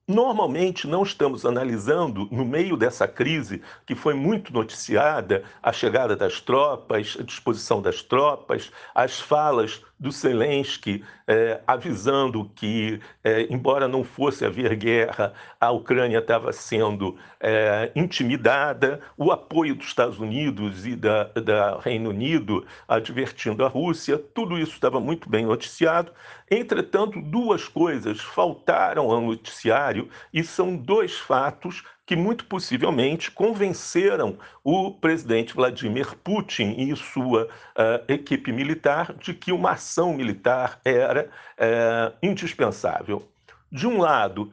Normalmente, 0.09 0.87
não 0.87 1.03
estamos 1.03 1.45
analisando, 1.45 2.29
no 2.31 2.45
meio 2.45 2.77
dessa 2.77 3.09
crise, 3.09 3.61
que 3.85 3.97
foi 3.97 4.15
muito 4.15 4.53
noticiada, 4.53 5.43
a 5.61 5.73
chegada 5.73 6.15
das 6.15 6.41
tropas, 6.41 7.17
a 7.19 7.25
disposição 7.25 7.83
das 7.83 8.03
tropas, 8.03 8.71
as 8.95 9.19
falas 9.19 9.83
do 9.99 10.11
Zelensky 10.11 11.03
é, 11.27 11.61
avisando 11.67 12.51
que, 12.55 13.01
é, 13.25 13.47
embora 13.51 13.89
não 13.89 14.05
fosse 14.05 14.45
haver 14.45 14.77
guerra, 14.77 15.33
a 15.61 15.71
Ucrânia 15.71 16.19
estava 16.19 16.53
sendo 16.53 17.17
é, 17.41 17.91
intimidada, 17.97 19.01
o 19.17 19.33
apoio 19.33 19.75
dos 19.75 19.87
Estados 19.87 20.19
Unidos 20.19 20.87
e 20.87 20.95
da, 20.95 21.25
da 21.25 21.79
Reino 21.81 22.11
Unido 22.11 22.67
advertindo 22.87 23.65
a 23.65 23.69
Rússia, 23.69 24.19
tudo 24.19 24.59
isso 24.59 24.73
estava 24.73 25.01
muito 25.01 25.29
bem 25.29 25.47
noticiado. 25.47 26.13
Entretanto, 26.51 27.21
duas 27.21 27.67
coisas 27.67 28.21
faltaram 28.21 29.11
ao 29.11 29.21
noticiário 29.21 30.09
e 30.33 30.45
são 30.45 30.77
dois 30.77 31.17
fatos 31.17 31.83
que 32.07 32.15
muito 32.15 32.47
possivelmente 32.47 33.33
convenceram 33.33 34.39
o 34.63 34.93
presidente 34.93 35.53
Vladimir 35.53 36.17
Putin 36.17 36.77
e 36.79 36.95
sua 36.95 37.47
uh, 37.47 38.13
equipe 38.13 38.53
militar 38.53 39.13
de 39.15 39.35
que 39.35 39.51
uma 39.51 39.73
ação 39.73 40.15
militar 40.15 40.81
era 40.85 41.29
uh, 41.59 42.17
indispensável. 42.23 43.29
De 43.71 43.89
um 43.89 43.99
lado, 43.99 44.53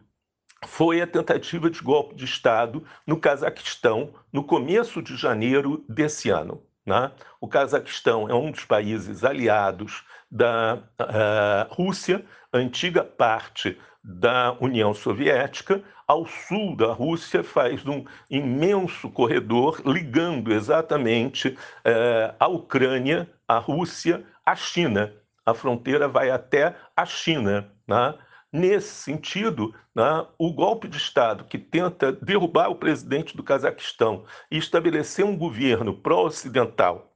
foi 0.65 1.00
a 1.00 1.07
tentativa 1.07 1.69
de 1.69 1.79
golpe 1.79 2.15
de 2.15 2.25
Estado 2.25 2.83
no 3.05 3.19
Cazaquistão 3.19 4.13
no 4.31 4.43
começo 4.43 5.01
de 5.01 5.15
janeiro 5.15 5.86
desse 5.88 6.29
ano. 6.29 6.63
Né? 6.86 7.12
O 7.40 7.48
Cazaquistão 7.48 8.30
é 8.30 8.34
um 8.34 8.52
dos 8.52 8.66
países 8.66 9.24
aliados 9.24 10.04
da 10.30 10.80
uh, 11.00 11.74
Rússia, 11.74 12.26
antiga 12.52 13.04
parte 13.04 13.80
da 14.04 14.58
União 14.60 14.93
Soviética, 14.93 15.82
ao 16.06 16.26
sul 16.26 16.76
da 16.76 16.91
Rússia, 16.91 17.43
faz 17.43 17.86
um 17.86 18.04
imenso 18.30 19.10
corredor 19.10 19.82
ligando 19.86 20.52
exatamente 20.52 21.50
uh, 21.50 22.36
a 22.38 22.48
Ucrânia, 22.48 23.30
a 23.48 23.58
Rússia, 23.58 24.24
a 24.46 24.56
China. 24.56 25.13
A 25.46 25.54
fronteira 25.54 26.08
vai 26.08 26.30
até 26.30 26.76
a 26.96 27.06
China. 27.06 27.69
Né? 27.88 28.13
Nesse 28.54 28.89
sentido, 28.89 29.74
né, 29.96 30.28
o 30.38 30.54
golpe 30.54 30.88
de 30.88 30.98
Estado 30.98 31.44
que 31.44 31.58
tenta 31.58 32.12
derrubar 32.12 32.70
o 32.70 32.76
presidente 32.76 33.36
do 33.36 33.42
Cazaquistão 33.44 34.26
e 34.52 34.60
estabelecer 34.60 35.26
um 35.26 35.36
governo 35.36 35.98
pró-ocidental 35.98 37.12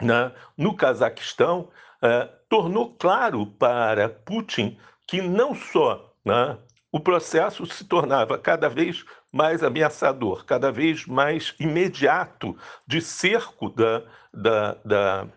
né, 0.00 0.32
no 0.56 0.74
Cazaquistão 0.74 1.68
eh, 2.02 2.28
tornou 2.48 2.94
claro 2.94 3.46
para 3.46 4.08
Putin 4.08 4.78
que 5.06 5.20
não 5.20 5.54
só 5.54 6.14
né, 6.24 6.58
o 6.90 7.00
processo 7.00 7.66
se 7.66 7.84
tornava 7.84 8.38
cada 8.38 8.68
vez 8.68 9.04
mais 9.30 9.62
ameaçador, 9.62 10.44
cada 10.44 10.70
vez 10.70 11.06
mais 11.06 11.54
imediato 11.58 12.56
de 12.86 13.00
cerco 13.00 13.68
da, 13.70 14.02
da, 14.32 14.74
da 14.84 15.28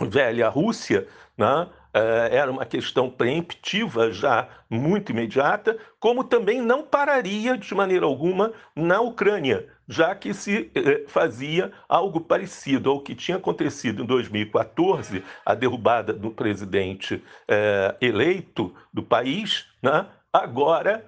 velha 0.00 0.48
Rússia, 0.48 1.08
né, 1.36 1.68
era 1.94 2.50
uma 2.50 2.64
questão 2.64 3.10
preemptiva 3.10 4.10
já 4.10 4.48
muito 4.68 5.12
imediata, 5.12 5.76
como 6.00 6.24
também 6.24 6.60
não 6.60 6.82
pararia 6.82 7.56
de 7.56 7.74
maneira 7.74 8.06
alguma 8.06 8.52
na 8.74 9.00
Ucrânia, 9.00 9.68
já 9.86 10.14
que 10.14 10.32
se 10.32 10.70
eh, 10.74 11.04
fazia 11.06 11.70
algo 11.88 12.20
parecido 12.20 12.90
ao 12.90 13.00
que 13.00 13.14
tinha 13.14 13.36
acontecido 13.36 14.02
em 14.02 14.06
2014, 14.06 15.22
a 15.44 15.54
derrubada 15.54 16.12
do 16.12 16.30
presidente 16.30 17.22
eh, 17.46 17.94
eleito 18.00 18.74
do 18.92 19.02
país, 19.02 19.66
né? 19.82 20.06
agora 20.32 21.04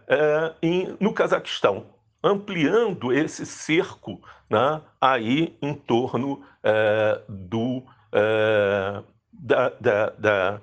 em, 0.61 0.95
no 1.01 1.15
Cazaquistão, 1.15 1.87
ampliando 2.23 3.11
esse 3.11 3.47
cerco 3.47 4.21
né? 4.51 4.83
aí 5.01 5.57
em 5.63 5.73
torno 5.73 6.43
do 7.27 7.83
da, 9.39 9.71
da, 9.81 10.11
da 10.11 10.61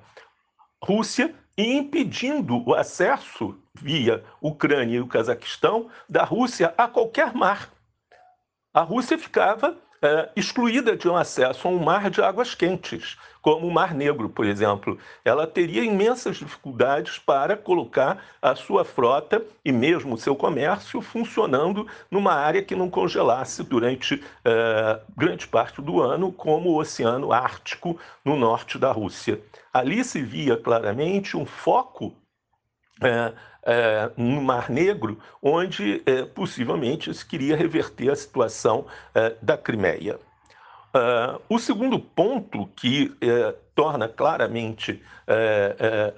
Rússia 0.84 1.34
e 1.58 1.64
impedindo 1.74 2.64
o 2.68 2.74
acesso 2.74 3.62
via 3.74 4.24
Ucrânia 4.42 4.98
e 4.98 5.02
o 5.02 5.08
Cazaquistão 5.08 5.90
da 6.10 6.24
Rússia 6.24 6.74
a 6.78 6.88
qualquer 6.88 7.34
mar. 7.34 7.72
A 8.74 8.82
Rússia 8.82 9.18
ficava 9.18 9.78
é, 10.02 10.30
excluída 10.36 10.98
de 10.98 11.08
um 11.08 11.16
acesso 11.16 11.68
a 11.68 11.72
um 11.72 11.80
mar 11.80 12.10
de 12.10 12.22
águas 12.22 12.56
quentes, 12.56 13.18
como 13.42 13.68
o 13.68 13.72
Mar 13.72 13.94
Negro, 13.94 14.30
por 14.30 14.46
exemplo. 14.46 14.98
Ela 15.24 15.46
teria 15.48 15.84
imensas 15.84 16.38
dificuldades 16.38 17.20
para 17.20 17.56
colocar 17.56 18.24
a 18.42 18.56
sua 18.56 18.84
frota 18.84 19.44
e 19.64 19.72
mesmo 19.72 20.16
o 20.16 20.18
seu 20.18 20.36
comércio 20.36 21.02
funcionando 21.02 21.88
numa 22.10 22.34
área 22.34 22.64
que 22.64 22.76
não 22.76 22.90
congelasse 22.90 23.64
durante 23.64 24.24
é, 24.44 25.00
grande 25.16 25.48
parte 25.48 25.82
do 25.82 26.02
ano, 26.02 26.32
como 26.32 26.70
o 26.70 26.80
Oceano 26.80 27.32
Ártico 27.32 28.00
no 28.24 28.36
norte 28.36 28.78
da 28.78 28.92
Rússia. 28.92 29.40
Ali 29.74 30.04
se 30.04 30.22
via 30.22 30.58
claramente 30.58 31.38
um 31.38 31.46
foco 31.46 32.14
é, 33.02 33.34
no 34.17 34.41
Mar 34.41 34.69
Negro, 34.69 35.19
onde 35.41 36.02
é, 36.06 36.24
possivelmente 36.24 37.13
se 37.13 37.26
queria 37.26 37.56
reverter 37.56 38.10
a 38.10 38.15
situação 38.15 38.86
é, 39.13 39.36
da 39.41 39.58
Crimeia. 39.58 40.19
O 41.47 41.58
segundo 41.58 41.97
ponto 41.97 42.67
que 42.76 43.15
torna 43.74 44.10
claramente 44.10 45.02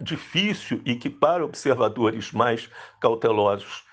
difícil 0.01 0.81
e 0.83 0.95
que, 0.95 1.11
para 1.11 1.45
observadores 1.45 2.31
mais 2.31 2.71
cautelosos, 2.99 3.83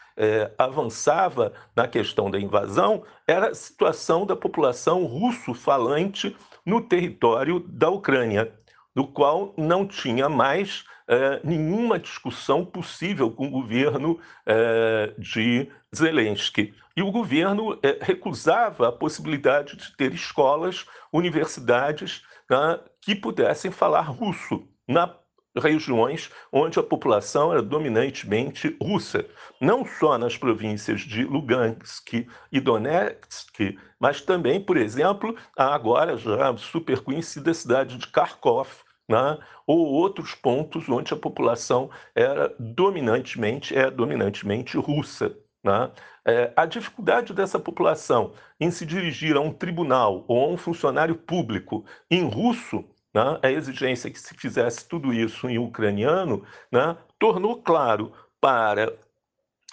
avançava 0.56 1.52
na 1.76 1.86
questão 1.86 2.30
da 2.30 2.40
invasão 2.40 3.04
era 3.28 3.50
a 3.50 3.54
situação 3.54 4.24
da 4.24 4.34
população 4.34 5.04
russo-falante 5.04 6.34
no 6.64 6.80
território 6.80 7.60
da 7.60 7.90
Ucrânia, 7.90 8.50
do 8.94 9.06
qual 9.06 9.52
não 9.58 9.86
tinha 9.86 10.30
mais 10.30 10.84
é, 11.10 11.40
nenhuma 11.42 11.98
discussão 11.98 12.64
possível 12.64 13.32
com 13.32 13.48
o 13.48 13.50
governo 13.50 14.20
é, 14.46 15.12
de 15.18 15.68
Zelensky. 15.94 16.72
E 16.96 17.02
o 17.02 17.10
governo 17.10 17.76
é, 17.82 17.98
recusava 18.00 18.88
a 18.88 18.92
possibilidade 18.92 19.76
de 19.76 19.96
ter 19.96 20.14
escolas, 20.14 20.86
universidades 21.12 22.22
né, 22.48 22.78
que 23.00 23.16
pudessem 23.16 23.72
falar 23.72 24.02
russo 24.02 24.68
na 24.86 25.12
regiões 25.58 26.30
onde 26.52 26.78
a 26.78 26.82
população 26.82 27.50
era 27.50 27.60
dominantemente 27.60 28.76
russa, 28.80 29.26
não 29.60 29.84
só 29.84 30.16
nas 30.16 30.36
províncias 30.36 31.00
de 31.00 31.24
Lugansk 31.24 32.24
e 32.52 32.60
Donetsk, 32.60 33.76
mas 33.98 34.20
também, 34.20 34.60
por 34.60 34.76
exemplo, 34.76 35.34
a 35.58 35.74
agora 35.74 36.16
já 36.16 36.56
super 36.56 37.00
conhecida 37.00 37.52
cidade 37.52 37.98
de 37.98 38.06
Kharkov, 38.06 38.68
né? 39.10 39.38
ou 39.66 39.86
outros 39.88 40.34
pontos 40.34 40.88
onde 40.88 41.12
a 41.12 41.16
população 41.16 41.90
era 42.14 42.54
dominantemente 42.58 43.76
é 43.76 43.90
dominantemente 43.90 44.78
russa. 44.78 45.36
Né? 45.62 45.90
É, 46.24 46.52
a 46.56 46.64
dificuldade 46.64 47.34
dessa 47.34 47.58
população 47.58 48.32
em 48.58 48.70
se 48.70 48.86
dirigir 48.86 49.36
a 49.36 49.40
um 49.40 49.52
tribunal 49.52 50.24
ou 50.28 50.44
a 50.44 50.48
um 50.48 50.56
funcionário 50.56 51.16
público 51.16 51.84
em 52.10 52.24
russo, 52.24 52.84
né, 53.12 53.38
a 53.42 53.50
exigência 53.50 54.10
que 54.10 54.20
se 54.20 54.32
fizesse 54.34 54.88
tudo 54.88 55.12
isso 55.12 55.48
em 55.48 55.58
ucraniano, 55.58 56.44
né, 56.70 56.96
tornou 57.18 57.60
claro 57.60 58.12
para 58.40 58.92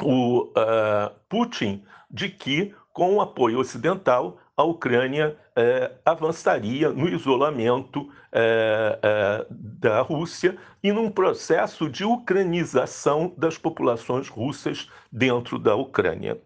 o 0.01 0.43
uh, 0.43 1.13
Putin 1.29 1.85
de 2.09 2.29
que, 2.29 2.73
com 2.91 3.15
o 3.15 3.21
apoio 3.21 3.59
ocidental, 3.59 4.39
a 4.57 4.63
Ucrânia 4.63 5.37
eh, 5.55 5.91
avançaria 6.03 6.89
no 6.89 7.07
isolamento 7.07 8.11
eh, 8.31 8.99
eh, 9.03 9.45
da 9.51 10.01
Rússia 10.01 10.57
e 10.83 10.91
num 10.91 11.11
processo 11.11 11.87
de 11.87 12.03
ucranização 12.03 13.33
das 13.37 13.55
populações 13.55 14.27
russas 14.27 14.89
dentro 15.11 15.59
da 15.59 15.75
Ucrânia. 15.75 16.41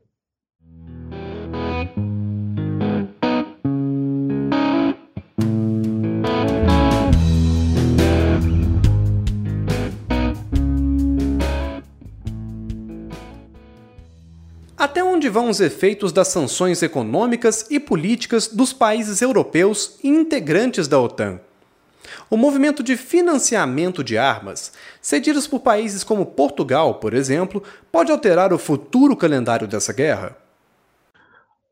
Vão 15.32 15.50
os 15.50 15.60
efeitos 15.60 16.12
das 16.12 16.28
sanções 16.28 16.84
econômicas 16.84 17.66
e 17.72 17.80
políticas 17.80 18.48
dos 18.48 18.74
países 18.74 19.22
europeus 19.22 19.98
integrantes 20.04 20.88
da 20.88 21.00
OTAN? 21.00 21.40
O 22.30 22.38
movimento 22.38 22.84
de 22.84 22.98
financiamento 22.98 24.04
de 24.04 24.18
armas, 24.18 24.74
cedidas 25.02 25.48
por 25.48 25.62
países 25.62 26.04
como 26.04 26.26
Portugal, 26.26 26.96
por 26.96 27.14
exemplo, 27.14 27.64
pode 27.92 28.12
alterar 28.12 28.54
o 28.54 28.58
futuro 28.58 29.16
calendário 29.16 29.68
dessa 29.68 29.94
guerra? 29.94 30.38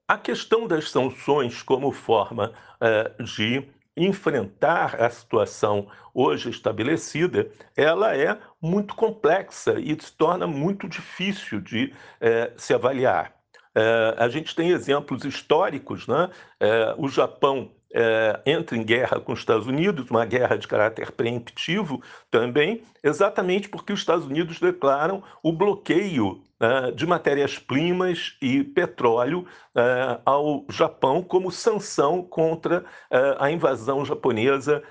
A 0.08 0.18
questão 0.18 0.68
das 0.68 0.90
sanções 0.90 1.62
como 1.62 1.92
forma 1.92 2.54
uh, 2.82 3.24
de 3.24 3.68
enfrentar 3.96 5.02
a 5.02 5.10
situação 5.10 5.88
hoje 6.14 6.50
estabelecida, 6.50 7.52
ela 7.76 8.16
é 8.16 8.38
muito 8.62 8.96
complexa 8.96 9.80
e 9.80 9.96
se 10.02 10.12
torna 10.14 10.48
muito 10.48 10.88
difícil 10.88 11.60
de 11.60 11.94
é, 12.20 12.52
se 12.58 12.74
avaliar. 12.74 13.39
É, 13.76 14.16
a 14.18 14.28
gente 14.30 14.56
tem 14.56 14.70
exemplos 14.70 15.24
históricos, 15.24 16.08
né? 16.08 16.30
É, 16.60 16.96
o 16.98 17.08
Japão 17.08 17.72
é, 17.94 18.40
entra 18.46 18.76
em 18.76 18.84
guerra 18.84 19.20
com 19.20 19.34
os 19.34 19.40
Estados 19.40 19.68
Unidos, 19.68 20.10
uma 20.10 20.26
guerra 20.26 20.58
de 20.58 20.68
caráter 20.68 21.12
preemptivo 21.12 22.02
também, 22.30 22.84
exatamente 23.04 23.70
porque 23.70 23.94
os 23.94 24.00
Estados 24.00 24.26
Unidos 24.26 24.60
declaram 24.60 25.24
o 25.42 25.52
bloqueio 25.52 26.42
né, 26.60 26.92
de 26.92 27.06
matérias-primas 27.06 28.38
e 28.42 28.64
petróleo 28.64 29.48
é, 29.76 30.20
ao 30.26 30.66
Japão 30.70 31.24
como 31.24 31.52
sanção 31.52 32.22
contra 32.24 32.86
é, 33.10 33.36
a 33.40 33.52
invasão 33.52 34.06
japonesa 34.06 34.84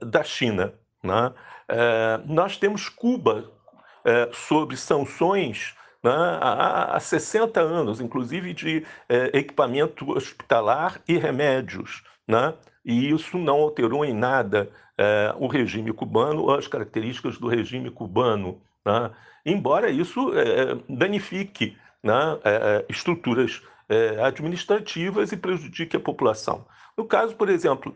da 0.00 0.22
China. 0.22 0.72
Né? 1.02 1.32
nós 2.24 2.56
temos 2.56 2.88
Cuba 2.88 3.52
sobre 4.32 4.76
sanções 4.76 5.74
né, 6.06 6.38
há, 6.40 6.96
há 6.96 7.00
60 7.00 7.60
anos, 7.60 8.00
inclusive 8.00 8.54
de 8.54 8.86
é, 9.08 9.36
equipamento 9.36 10.12
hospitalar 10.12 11.00
e 11.08 11.18
remédios. 11.18 12.04
Né? 12.28 12.54
E 12.84 13.10
isso 13.10 13.36
não 13.36 13.56
alterou 13.56 14.04
em 14.04 14.14
nada 14.14 14.70
é, 14.96 15.34
o 15.36 15.48
regime 15.48 15.92
cubano 15.92 16.42
ou 16.42 16.54
as 16.54 16.68
características 16.68 17.38
do 17.38 17.48
regime 17.48 17.90
cubano. 17.90 18.60
Né? 18.84 19.10
Embora 19.44 19.90
isso 19.90 20.32
é, 20.38 20.76
danifique 20.88 21.76
né, 22.02 22.14
estruturas 22.88 23.60
administrativas 24.24 25.30
e 25.30 25.36
prejudique 25.36 25.96
a 25.96 26.00
população. 26.00 26.64
No 26.96 27.04
caso, 27.04 27.36
por 27.36 27.48
exemplo, 27.48 27.94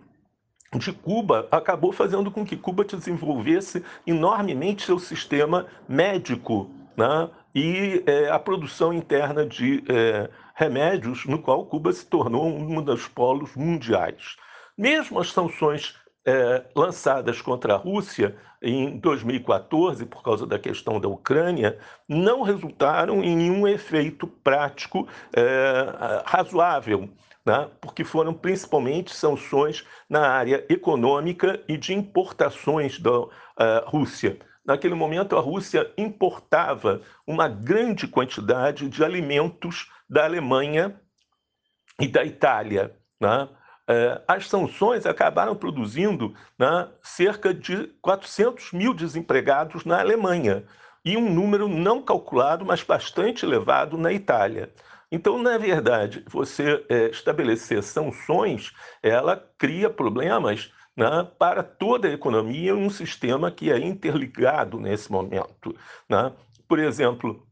de 0.74 0.92
Cuba 0.92 1.48
acabou 1.50 1.92
fazendo 1.92 2.30
com 2.30 2.44
que 2.44 2.56
Cuba 2.56 2.84
desenvolvesse 2.84 3.84
enormemente 4.06 4.84
seu 4.84 5.00
sistema 5.00 5.66
médico 5.88 6.70
né? 7.00 7.30
E 7.54 8.02
é, 8.06 8.30
a 8.30 8.38
produção 8.38 8.92
interna 8.92 9.44
de 9.44 9.82
é, 9.88 10.30
remédios, 10.54 11.26
no 11.26 11.40
qual 11.40 11.66
Cuba 11.66 11.92
se 11.92 12.06
tornou 12.06 12.46
um 12.46 12.82
dos 12.82 13.08
polos 13.08 13.54
mundiais. 13.56 14.36
Mesmo 14.76 15.18
as 15.18 15.32
sanções 15.32 15.94
é, 16.24 16.64
lançadas 16.74 17.40
contra 17.40 17.74
a 17.74 17.76
Rússia 17.76 18.36
em 18.62 18.98
2014, 18.98 20.04
por 20.04 20.22
causa 20.22 20.46
da 20.46 20.58
questão 20.58 21.00
da 21.00 21.08
Ucrânia, 21.08 21.78
não 22.08 22.42
resultaram 22.42 23.22
em 23.22 23.34
nenhum 23.34 23.66
efeito 23.66 24.26
prático 24.26 25.08
é, 25.34 26.22
razoável, 26.26 27.08
né? 27.44 27.68
porque 27.80 28.04
foram 28.04 28.34
principalmente 28.34 29.14
sanções 29.14 29.84
na 30.08 30.28
área 30.28 30.64
econômica 30.68 31.60
e 31.68 31.76
de 31.76 31.94
importações 31.94 32.98
da 32.98 33.20
uh, 33.20 33.30
Rússia. 33.86 34.38
Naquele 34.64 34.94
momento, 34.94 35.36
a 35.36 35.40
Rússia 35.40 35.90
importava 35.96 37.00
uma 37.26 37.48
grande 37.48 38.06
quantidade 38.06 38.88
de 38.88 39.04
alimentos 39.04 39.90
da 40.08 40.24
Alemanha 40.24 41.00
e 41.98 42.06
da 42.06 42.24
Itália. 42.24 42.94
Né? 43.20 43.48
É, 43.88 44.22
as 44.28 44.48
sanções 44.48 45.06
acabaram 45.06 45.56
produzindo 45.56 46.34
né, 46.58 46.88
cerca 47.02 47.52
de 47.52 47.88
400 48.00 48.72
mil 48.72 48.94
desempregados 48.94 49.84
na 49.84 49.98
Alemanha 49.98 50.64
e 51.04 51.16
um 51.16 51.32
número 51.32 51.66
não 51.66 52.02
calculado, 52.02 52.64
mas 52.64 52.82
bastante 52.82 53.44
elevado 53.44 53.96
na 53.96 54.12
Itália. 54.12 54.72
Então, 55.10 55.42
na 55.42 55.58
verdade, 55.58 56.24
você 56.28 56.84
é, 56.88 57.08
estabelecer 57.08 57.82
sanções, 57.82 58.72
ela 59.02 59.36
cria 59.58 59.90
problemas 59.90 60.72
né, 60.96 61.28
para 61.38 61.62
toda 61.62 62.08
a 62.08 62.12
economia 62.12 62.74
um 62.74 62.90
sistema 62.90 63.50
que 63.50 63.70
é 63.70 63.78
interligado 63.78 64.78
nesse 64.78 65.10
momento. 65.10 65.74
Né? 66.08 66.32
Por 66.68 66.78
exemplo, 66.78 67.46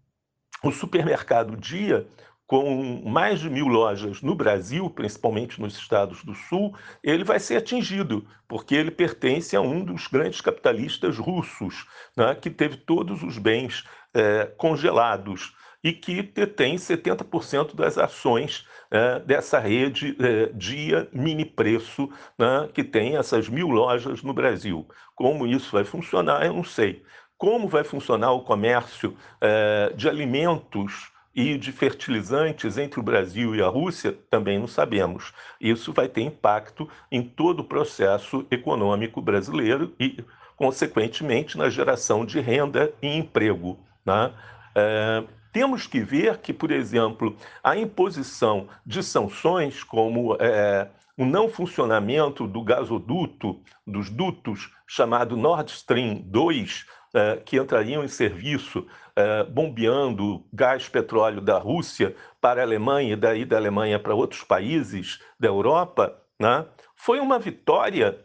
o 0.63 0.71
supermercado 0.71 1.57
Dia, 1.57 2.07
com 2.47 3.03
mais 3.05 3.41
de 3.41 3.51
mil 3.51 3.67
lojas 3.67 4.23
no 4.23 4.35
Brasil, 4.35 4.89
principalmente 4.91 5.61
nos 5.61 5.77
estados 5.77 6.25
do 6.25 6.35
Sul, 6.35 6.75
ele 7.03 7.25
vai 7.25 7.39
ser 7.39 7.57
atingido, 7.57 8.27
porque 8.49 8.75
ele 8.75 8.91
pertence 8.91 9.55
a 9.55 9.61
um 9.61 9.85
dos 9.85 10.07
grandes 10.07 10.41
capitalistas 10.41 11.19
russos, 11.19 11.87
né, 12.17 12.35
que 12.35 12.51
teve 12.51 12.77
todos 12.79 13.23
os 13.23 13.39
bens 13.39 13.85
é, 14.15 14.47
congelados 14.57 15.55
e 15.83 15.93
que 15.93 16.23
detém 16.23 16.77
70% 16.77 17.75
das 17.75 17.99
ações 17.99 18.67
é, 18.91 19.21
dessa 19.21 19.59
rede 19.59 20.17
é, 20.19 20.47
Dia 20.55 21.09
Mini 21.13 21.45
Preço, 21.45 22.11
né, 22.39 22.69
que 22.73 22.83
tem 22.83 23.17
essas 23.17 23.49
mil 23.49 23.69
lojas 23.69 24.23
no 24.23 24.33
Brasil. 24.33 24.87
Como 25.15 25.47
isso 25.47 25.73
vai 25.73 25.85
funcionar, 25.85 26.45
eu 26.45 26.53
não 26.53 26.65
sei. 26.65 27.03
Como 27.37 27.69
vai 27.69 27.85
funcionar 27.85 28.33
o 28.33 28.43
comércio 28.43 29.17
é, 29.41 29.93
de 29.95 30.09
alimentos 30.09 31.13
e 31.35 31.57
de 31.57 31.71
fertilizantes 31.71 32.77
entre 32.77 32.99
o 32.99 33.03
Brasil 33.03 33.55
e 33.55 33.63
a 33.63 33.69
Rússia, 33.69 34.19
também 34.29 34.59
não 34.59 34.67
sabemos. 34.67 35.33
Isso 35.61 35.93
vai 35.93 36.09
ter 36.09 36.23
impacto 36.23 36.89
em 37.13 37.23
todo 37.23 37.61
o 37.61 37.65
processo 37.65 38.45
econômico 38.51 39.23
brasileiro 39.23 39.95
e, 40.01 40.25
consequentemente, 40.57 41.57
na 41.57 41.71
geração 41.71 42.27
de 42.27 42.41
renda 42.41 42.93
e 43.01 43.07
emprego. 43.07 43.79
Né? 44.05 44.33
É, 44.75 45.25
temos 45.53 45.87
que 45.87 46.01
ver 46.01 46.39
que, 46.39 46.53
por 46.53 46.71
exemplo, 46.71 47.37
a 47.63 47.77
imposição 47.77 48.69
de 48.85 49.03
sanções 49.03 49.83
como 49.83 50.37
é, 50.41 50.89
o 51.17 51.25
não 51.25 51.49
funcionamento 51.49 52.47
do 52.47 52.63
gasoduto, 52.63 53.61
dos 53.87 54.09
dutos 54.09 54.71
chamado 54.87 55.37
Nord 55.37 55.71
Stream 55.73 56.23
2, 56.25 56.87
é, 57.15 57.37
que 57.37 57.57
entrariam 57.57 58.05
em 58.05 58.09
serviço 58.09 58.87
é, 59.17 59.43
bombeando 59.45 60.45
gás 60.53 60.89
petróleo 60.89 61.41
da 61.41 61.59
Rússia 61.59 62.15
para 62.41 62.61
a 62.61 62.65
Alemanha 62.65 63.15
e 63.15 63.17
daí 63.17 63.45
da 63.45 63.57
Alemanha 63.57 63.99
para 63.99 64.15
outros 64.15 64.45
países 64.45 65.21
da 65.41 65.49
Europa, 65.49 66.17
né, 66.39 66.67
foi 66.95 67.19
uma 67.19 67.39
vitória 67.39 68.25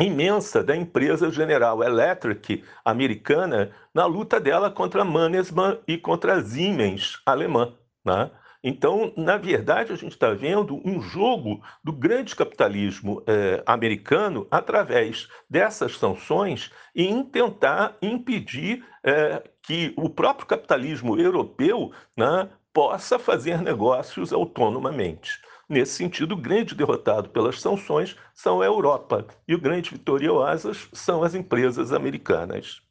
imensa 0.00 0.62
da 0.62 0.76
empresa 0.76 1.30
General 1.30 1.82
Electric 1.82 2.64
americana 2.84 3.70
na 3.94 4.06
luta 4.06 4.40
dela 4.40 4.70
contra 4.70 5.02
a 5.02 5.04
Mannesmann 5.04 5.78
e 5.86 5.98
contra 5.98 6.34
a 6.34 6.44
Siemens 6.44 7.20
alemã. 7.26 7.74
Né? 8.04 8.30
Então, 8.64 9.12
na 9.16 9.36
verdade, 9.36 9.92
a 9.92 9.96
gente 9.96 10.12
está 10.12 10.32
vendo 10.32 10.80
um 10.84 11.00
jogo 11.00 11.60
do 11.82 11.92
grande 11.92 12.34
capitalismo 12.36 13.22
eh, 13.26 13.60
americano 13.66 14.46
através 14.50 15.28
dessas 15.50 15.96
sanções 15.98 16.70
em 16.94 17.24
tentar 17.24 17.96
impedir 18.00 18.84
eh, 19.04 19.42
que 19.62 19.92
o 19.96 20.08
próprio 20.08 20.46
capitalismo 20.46 21.18
europeu 21.18 21.92
né, 22.16 22.48
possa 22.72 23.18
fazer 23.18 23.60
negócios 23.60 24.32
autonomamente. 24.32 25.40
Nesse 25.72 25.92
sentido, 25.92 26.32
o 26.32 26.36
grande 26.36 26.74
derrotado 26.74 27.30
pelas 27.30 27.58
sanções 27.58 28.14
são 28.34 28.60
a 28.60 28.66
Europa 28.66 29.26
e 29.48 29.54
o 29.54 29.58
grande 29.58 29.88
vitorioso 29.88 30.72
são 30.92 31.22
as 31.22 31.34
empresas 31.34 31.94
americanas. 31.94 32.82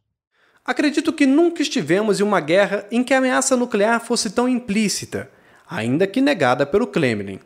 Acredito 0.65 1.13
que 1.13 1.27
nunca 1.27 1.61
estivemos 1.61 2.19
em 2.19 2.23
uma 2.23 2.39
guerra 2.39 2.87
em 2.89 3.03
que 3.03 3.13
a 3.13 3.19
ameaça 3.19 3.55
nuclear 3.55 4.03
fosse 4.03 4.31
tão 4.31 4.49
implícita, 4.49 5.29
ainda 5.69 6.07
que 6.07 6.21
negada 6.21 6.65
pelo 6.65 6.87
Kremlin. 6.87 7.39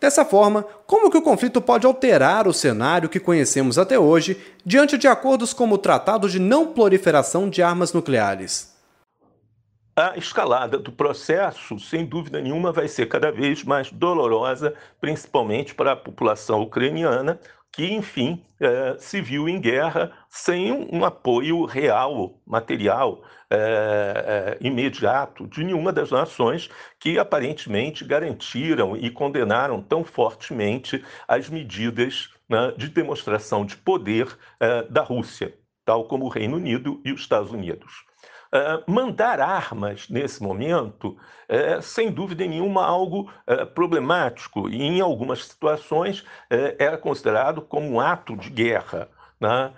Dessa 0.00 0.24
forma, 0.24 0.64
como 0.86 1.10
que 1.10 1.18
o 1.18 1.22
conflito 1.22 1.60
pode 1.60 1.84
alterar 1.84 2.46
o 2.46 2.54
cenário 2.54 3.08
que 3.08 3.18
conhecemos 3.18 3.78
até 3.78 3.98
hoje 3.98 4.40
diante 4.64 4.96
de 4.96 5.08
acordos 5.08 5.52
como 5.52 5.74
o 5.74 5.78
Tratado 5.78 6.28
de 6.28 6.38
Não 6.38 6.68
Proliferação 6.68 7.50
de 7.50 7.64
Armas 7.64 7.92
Nucleares? 7.92 8.77
A 10.00 10.16
escalada 10.16 10.78
do 10.78 10.92
processo, 10.92 11.76
sem 11.80 12.06
dúvida 12.06 12.40
nenhuma, 12.40 12.70
vai 12.70 12.86
ser 12.86 13.06
cada 13.06 13.32
vez 13.32 13.64
mais 13.64 13.90
dolorosa, 13.90 14.72
principalmente 15.00 15.74
para 15.74 15.90
a 15.90 15.96
população 15.96 16.62
ucraniana, 16.62 17.40
que, 17.72 17.92
enfim, 17.92 18.40
eh, 18.60 18.94
se 18.96 19.20
viu 19.20 19.48
em 19.48 19.60
guerra 19.60 20.12
sem 20.28 20.70
um 20.92 21.04
apoio 21.04 21.64
real, 21.64 22.40
material, 22.46 23.24
eh, 23.50 24.56
eh, 24.56 24.58
imediato 24.60 25.48
de 25.48 25.64
nenhuma 25.64 25.92
das 25.92 26.12
nações 26.12 26.70
que 27.00 27.18
aparentemente 27.18 28.04
garantiram 28.04 28.96
e 28.96 29.10
condenaram 29.10 29.82
tão 29.82 30.04
fortemente 30.04 31.04
as 31.26 31.48
medidas 31.50 32.30
né, 32.48 32.72
de 32.76 32.86
demonstração 32.86 33.66
de 33.66 33.76
poder 33.76 34.28
da 34.88 35.02
Rússia, 35.02 35.52
tal 35.84 36.04
como 36.06 36.26
o 36.26 36.28
Reino 36.28 36.56
Unido 36.56 37.00
e 37.04 37.12
os 37.12 37.20
Estados 37.22 37.50
Unidos. 37.50 38.07
Uh, 38.50 38.90
mandar 38.90 39.40
armas 39.40 40.08
nesse 40.08 40.42
momento 40.42 41.18
é, 41.48 41.80
sem 41.80 42.10
dúvida 42.10 42.46
nenhuma, 42.46 42.84
algo 42.84 43.30
é, 43.46 43.64
problemático 43.64 44.68
e, 44.68 44.82
em 44.82 45.00
algumas 45.00 45.46
situações, 45.46 46.24
é, 46.50 46.76
era 46.78 46.98
considerado 46.98 47.62
como 47.62 47.88
um 47.90 48.00
ato 48.00 48.36
de 48.36 48.50
guerra. 48.50 49.08
Né? 49.40 49.72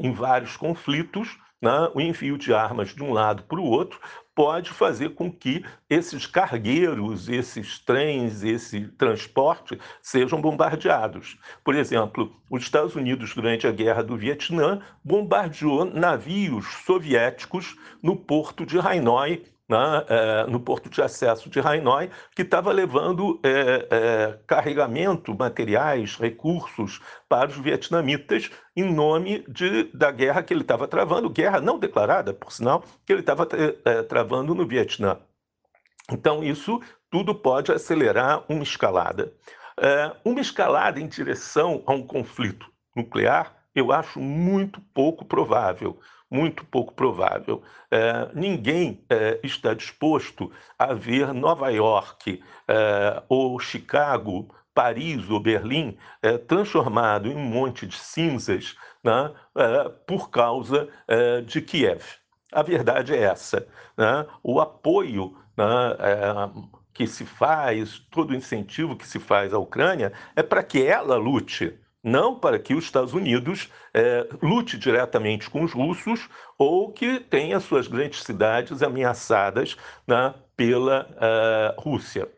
em 0.00 0.14
vários 0.14 0.56
conflitos, 0.56 1.38
né? 1.60 1.90
o 1.94 2.00
envio 2.00 2.38
de 2.38 2.54
armas 2.54 2.94
de 2.94 3.02
um 3.02 3.12
lado 3.12 3.42
para 3.42 3.60
o 3.60 3.64
outro 3.64 4.00
pode 4.34 4.70
fazer 4.70 5.10
com 5.10 5.30
que 5.30 5.64
esses 5.88 6.26
cargueiros, 6.26 7.28
esses 7.28 7.78
trens, 7.78 8.42
esse 8.42 8.88
transporte 8.88 9.78
sejam 10.02 10.40
bombardeados. 10.40 11.38
Por 11.62 11.74
exemplo, 11.74 12.34
os 12.50 12.64
Estados 12.64 12.96
Unidos, 12.96 13.34
durante 13.34 13.66
a 13.66 13.72
Guerra 13.72 14.02
do 14.02 14.16
Vietnã, 14.16 14.80
bombardeou 15.04 15.84
navios 15.84 16.66
soviéticos 16.84 17.76
no 18.02 18.16
porto 18.16 18.66
de 18.66 18.78
Hanoi, 18.78 19.44
né, 19.68 20.04
é, 20.08 20.46
no 20.46 20.60
porto 20.60 20.90
de 20.90 21.00
acesso 21.00 21.48
de 21.48 21.58
Hanoi, 21.58 22.10
que 22.34 22.42
estava 22.42 22.70
levando 22.72 23.40
é, 23.42 23.88
é, 23.90 24.38
carregamento, 24.46 25.36
materiais, 25.36 26.16
recursos 26.16 27.00
para 27.28 27.50
os 27.50 27.56
vietnamitas 27.56 28.50
em 28.76 28.92
nome 28.92 29.44
de, 29.48 29.84
da 29.94 30.10
guerra 30.10 30.42
que 30.42 30.52
ele 30.52 30.60
estava 30.60 30.86
travando, 30.86 31.30
guerra 31.30 31.60
não 31.60 31.78
declarada, 31.78 32.34
por 32.34 32.52
sinal, 32.52 32.84
que 33.06 33.12
ele 33.12 33.20
estava 33.20 33.46
travando 34.08 34.54
no 34.54 34.66
Vietnã. 34.66 35.18
Então, 36.10 36.42
isso 36.42 36.80
tudo 37.10 37.34
pode 37.34 37.72
acelerar 37.72 38.44
uma 38.48 38.62
escalada. 38.62 39.32
Uma 40.24 40.40
escalada 40.40 41.00
em 41.00 41.06
direção 41.06 41.82
a 41.86 41.92
um 41.92 42.04
conflito 42.04 42.66
nuclear, 42.96 43.54
eu 43.74 43.92
acho 43.92 44.20
muito 44.20 44.80
pouco 44.92 45.24
provável 45.24 45.98
muito 46.34 46.64
pouco 46.64 46.92
provável. 46.92 47.62
É, 47.90 48.28
ninguém 48.34 49.04
é, 49.08 49.38
está 49.44 49.72
disposto 49.72 50.50
a 50.76 50.92
ver 50.92 51.32
Nova 51.32 51.70
York 51.70 52.42
é, 52.66 53.22
ou 53.28 53.58
Chicago, 53.60 54.52
Paris 54.74 55.30
ou 55.30 55.38
Berlim 55.38 55.96
transformado 56.48 57.28
em 57.28 57.36
um 57.36 57.44
monte 57.44 57.86
de 57.86 57.94
cinzas 57.94 58.74
né, 59.04 59.30
por 60.04 60.30
causa 60.30 60.88
de 61.46 61.62
Kiev. 61.62 62.02
A 62.52 62.60
verdade 62.60 63.14
é 63.14 63.20
essa. 63.20 63.68
Né? 63.96 64.26
O 64.42 64.60
apoio 64.60 65.36
né, 65.56 65.64
que 66.92 67.06
se 67.06 67.24
faz, 67.24 68.00
todo 68.10 68.30
o 68.30 68.34
incentivo 68.34 68.96
que 68.96 69.06
se 69.06 69.20
faz 69.20 69.54
à 69.54 69.58
Ucrânia 69.60 70.12
é 70.34 70.42
para 70.42 70.64
que 70.64 70.84
ela 70.84 71.14
lute 71.14 71.78
não 72.04 72.38
para 72.38 72.58
que 72.58 72.74
os 72.74 72.84
Estados 72.84 73.14
Unidos 73.14 73.70
é, 73.94 74.28
lute 74.42 74.76
diretamente 74.76 75.48
com 75.48 75.64
os 75.64 75.72
russos 75.72 76.28
ou 76.58 76.92
que 76.92 77.18
tenha 77.18 77.58
suas 77.58 77.88
grandes 77.88 78.22
cidades 78.22 78.82
ameaçadas 78.82 79.76
né, 80.06 80.34
pela 80.54 81.08
uh, 81.08 81.80
Rússia. 81.80 82.28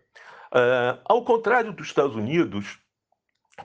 Uh, 0.52 0.98
ao 1.04 1.24
contrário 1.24 1.72
dos 1.72 1.88
Estados 1.88 2.14
Unidos, 2.14 2.78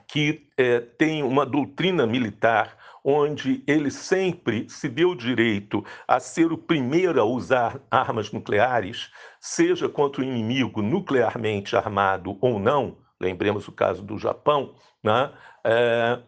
que 0.08 0.48
é, 0.56 0.80
tem 0.80 1.22
uma 1.22 1.46
doutrina 1.46 2.06
militar 2.06 2.76
onde 3.04 3.62
ele 3.66 3.90
sempre 3.90 4.68
se 4.68 4.88
deu 4.88 5.10
o 5.10 5.16
direito 5.16 5.84
a 6.06 6.20
ser 6.20 6.52
o 6.52 6.58
primeiro 6.58 7.20
a 7.20 7.24
usar 7.24 7.80
armas 7.90 8.30
nucleares, 8.30 9.10
seja 9.40 9.88
contra 9.88 10.22
o 10.22 10.24
inimigo 10.24 10.80
nuclearmente 10.82 11.76
armado 11.76 12.38
ou 12.40 12.58
não, 12.58 12.96
lembremos 13.22 13.68
o 13.68 13.72
caso 13.72 14.02
do 14.02 14.18
Japão, 14.18 14.74
né? 15.02 15.30
É, 15.64 16.18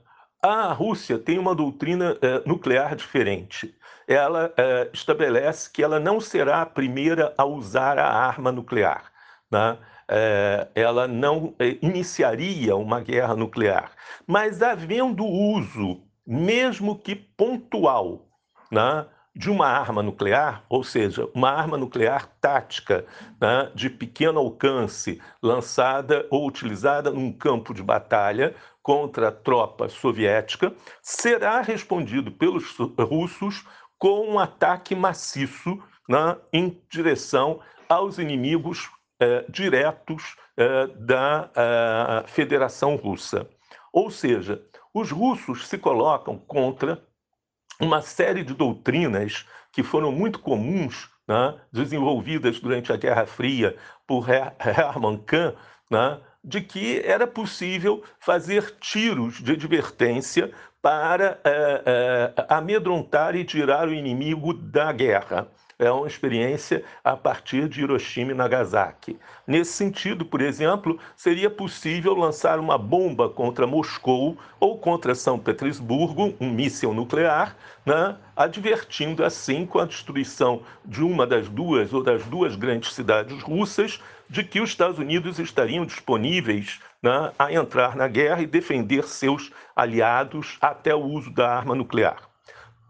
a 0.41 0.73
Rússia 0.73 1.19
tem 1.19 1.39
uma 1.39 1.55
doutrina 1.55 2.17
é, 2.23 2.43
nuclear 2.47 2.95
diferente. 2.95 3.75
Ela 4.07 4.53
é, 4.57 4.91
estabelece 4.93 5.71
que 5.71 5.83
ela 5.83 5.99
não 5.99 6.21
será 6.21 6.63
a 6.63 6.67
primeira 6.67 7.35
a 7.37 7.45
usar 7.45 7.99
a 7.99 8.07
arma 8.07 8.53
nuclear. 8.53 9.11
Né? 9.51 9.79
É, 10.07 10.69
ela 10.75 11.09
não 11.09 11.55
é, 11.59 11.79
iniciaria 11.81 12.77
uma 12.77 13.01
guerra 13.01 13.35
nuclear. 13.35 13.93
Mas 14.27 14.63
havendo 14.63 15.25
uso, 15.25 16.03
mesmo 16.27 16.99
que 16.99 17.15
pontual, 17.15 18.27
né? 18.71 19.07
De 19.35 19.51
uma 19.51 19.67
arma 19.67 20.03
nuclear, 20.03 20.65
ou 20.69 20.85
seja, 20.85 21.29
uma 21.35 21.51
arma 21.51 21.77
nuclear 21.77 22.27
tática 22.41 23.05
né, 23.41 23.71
de 23.75 23.91
pequeno 23.91 24.39
alcance, 24.39 25.21
lançada 25.43 26.27
ou 26.31 26.47
utilizada 26.47 27.11
num 27.11 27.33
campo 27.33 27.75
de 27.75 27.83
batalha 27.83 28.55
contra 28.83 29.29
a 29.29 29.33
tropa 29.33 29.89
soviética, 29.89 30.73
será 31.03 31.61
respondido 31.61 32.31
pelos 32.31 32.77
russos 32.99 33.67
com 33.99 34.29
um 34.29 34.39
ataque 34.39 34.95
maciço 34.95 35.83
né, 36.09 36.37
em 36.53 36.81
direção 36.89 37.61
aos 37.89 38.19
inimigos 38.19 38.91
eh, 39.21 39.45
diretos 39.49 40.37
eh, 40.57 40.87
da 40.97 41.51
eh, 41.55 42.25
Federação 42.27 42.97
Russa. 42.97 43.49
Ou 43.93 44.11
seja, 44.11 44.63
os 44.93 45.11
russos 45.11 45.67
se 45.69 45.79
colocam 45.79 46.37
contra 46.37 47.03
uma 47.81 48.01
série 48.03 48.43
de 48.43 48.55
doutrinas 48.55 49.47
que 49.73 49.83
foram 49.83 50.13
muito 50.13 50.39
comuns, 50.39 51.09
né, 51.27 51.55
desenvolvidas 51.73 52.61
durante 52.61 52.93
a 52.93 52.97
Guerra 52.97 53.27
Fria 53.27 53.77
por 54.07 54.27
Hermann 54.29 55.19
Kahn, 55.19 55.55
né, 55.91 56.19
de 56.43 56.61
que 56.61 57.01
era 57.05 57.27
possível 57.27 58.03
fazer 58.21 58.77
tiros 58.79 59.43
de 59.43 59.53
advertência 59.53 60.53
para 60.83 61.41
é, 61.43 61.83
é, 62.37 62.47
amedrontar 62.49 63.35
e 63.35 63.45
tirar 63.45 63.89
o 63.89 63.95
inimigo 63.95 64.53
da 64.53 64.93
guerra 64.93 65.49
é 65.79 65.91
uma 65.91 66.07
experiência 66.07 66.85
a 67.03 67.17
partir 67.17 67.69
de 67.69 67.83
Hiroshima 67.83 68.33
e 68.33 68.35
Nagasaki. 68.35 69.19
Nesse 69.47 69.73
sentido, 69.73 70.25
por 70.25 70.41
exemplo, 70.41 70.99
seria 71.17 71.51
possível 71.51 72.15
lançar 72.15 72.59
uma 72.59 72.79
bomba 72.79 73.29
contra 73.29 73.67
Moscou 73.67 74.37
ou 74.59 74.79
contra 74.79 75.15
São 75.15 75.39
Petersburgo, 75.39 76.35
um 76.41 76.51
míssil 76.51 76.95
nuclear, 76.95 77.57
né, 77.85 78.17
advertindo 78.37 79.25
assim 79.25 79.67
com 79.67 79.79
a 79.79 79.85
destruição 79.85 80.63
de 80.85 81.03
uma 81.03 81.27
das 81.27 81.49
duas 81.49 81.93
ou 81.93 82.03
das 82.03 82.25
duas 82.25 82.57
grandes 82.57 82.93
cidades 82.93 83.43
russas 83.43 84.01
de 84.29 84.43
que 84.43 84.61
os 84.61 84.71
Estados 84.71 84.99
Unidos 84.99 85.39
estariam 85.39 85.85
disponíveis 85.85 86.81
né, 87.03 87.33
a 87.39 87.53
entrar 87.53 87.95
na 87.95 88.09
guerra 88.09 88.41
e 88.41 88.47
defender 88.47 89.05
seus 89.05 89.53
aliados 89.77 90.57
até 90.61 90.95
o 90.95 91.03
uso 91.03 91.31
da 91.31 91.55
arma 91.55 91.75
nuclear. 91.75 92.24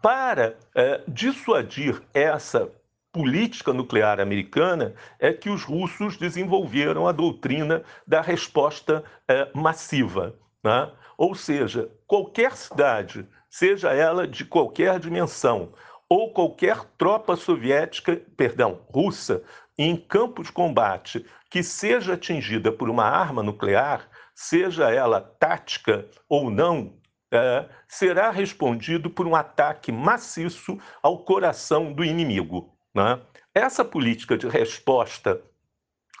Para 0.05 0.55
é, 0.75 1.01
dissuadir 1.07 1.99
essa 2.13 2.71
política 3.11 3.73
nuclear 3.73 4.19
americana 4.19 4.93
é 5.17 5.33
que 5.33 5.49
os 5.49 5.63
russos 5.63 6.15
desenvolveram 6.15 7.07
a 7.07 7.11
doutrina 7.11 7.81
da 8.05 8.21
resposta 8.21 9.03
é, 9.27 9.49
massiva. 9.51 10.35
Né? 10.63 10.91
Ou 11.17 11.33
seja, 11.33 11.89
qualquer 12.05 12.55
cidade, 12.55 13.27
seja 13.49 13.93
ela 13.93 14.27
de 14.27 14.45
qualquer 14.45 14.99
dimensão, 14.99 15.73
ou 16.07 16.31
qualquer 16.31 16.83
tropa 16.99 17.35
soviética, 17.35 18.21
perdão, 18.37 18.81
russa, 18.93 19.41
em 19.75 19.97
campo 19.97 20.43
de 20.43 20.51
combate 20.51 21.25
que 21.49 21.63
seja 21.63 22.13
atingida 22.13 22.71
por 22.71 22.91
uma 22.91 23.05
arma 23.05 23.41
nuclear, 23.41 24.07
seja 24.35 24.91
ela 24.91 25.19
tática 25.19 26.05
ou 26.29 26.51
não, 26.51 26.93
é, 27.35 27.69
será 27.87 28.31
respondido 28.31 29.09
por 29.09 29.27
um 29.27 29.35
ataque 29.35 29.91
maciço 29.91 30.79
ao 31.01 31.19
coração 31.19 31.93
do 31.93 32.03
inimigo. 32.03 32.73
Né? 32.93 33.19
Essa 33.53 33.83
política 33.83 34.37
de 34.37 34.47
resposta 34.47 35.41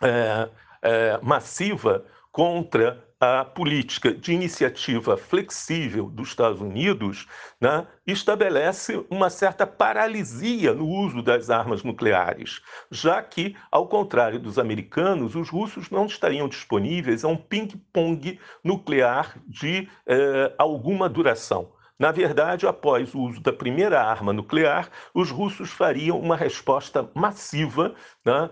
é, 0.03 0.49
é, 0.81 1.19
massiva 1.21 2.05
contra 2.31 3.03
a 3.25 3.43
política 3.43 4.13
de 4.13 4.33
iniciativa 4.33 5.17
flexível 5.17 6.09
dos 6.09 6.29
Estados 6.29 6.61
Unidos 6.61 7.27
né, 7.59 7.87
estabelece 8.05 9.03
uma 9.09 9.29
certa 9.29 9.65
paralisia 9.65 10.73
no 10.73 10.87
uso 10.87 11.21
das 11.23 11.49
armas 11.49 11.83
nucleares, 11.83 12.61
já 12.91 13.21
que, 13.23 13.55
ao 13.71 13.87
contrário 13.87 14.39
dos 14.39 14.59
americanos, 14.59 15.35
os 15.35 15.49
russos 15.49 15.89
não 15.89 16.05
estariam 16.05 16.47
disponíveis 16.47 17.25
a 17.25 17.27
um 17.27 17.37
ping-pong 17.37 18.39
nuclear 18.63 19.39
de 19.47 19.89
eh, 20.05 20.53
alguma 20.57 21.09
duração. 21.09 21.73
Na 21.97 22.11
verdade, 22.11 22.67
após 22.67 23.15
o 23.15 23.21
uso 23.21 23.41
da 23.41 23.53
primeira 23.53 24.01
arma 24.01 24.33
nuclear, 24.33 24.89
os 25.13 25.31
russos 25.31 25.71
fariam 25.71 26.19
uma 26.19 26.35
resposta 26.35 27.09
massiva, 27.15 27.95
né, 28.25 28.49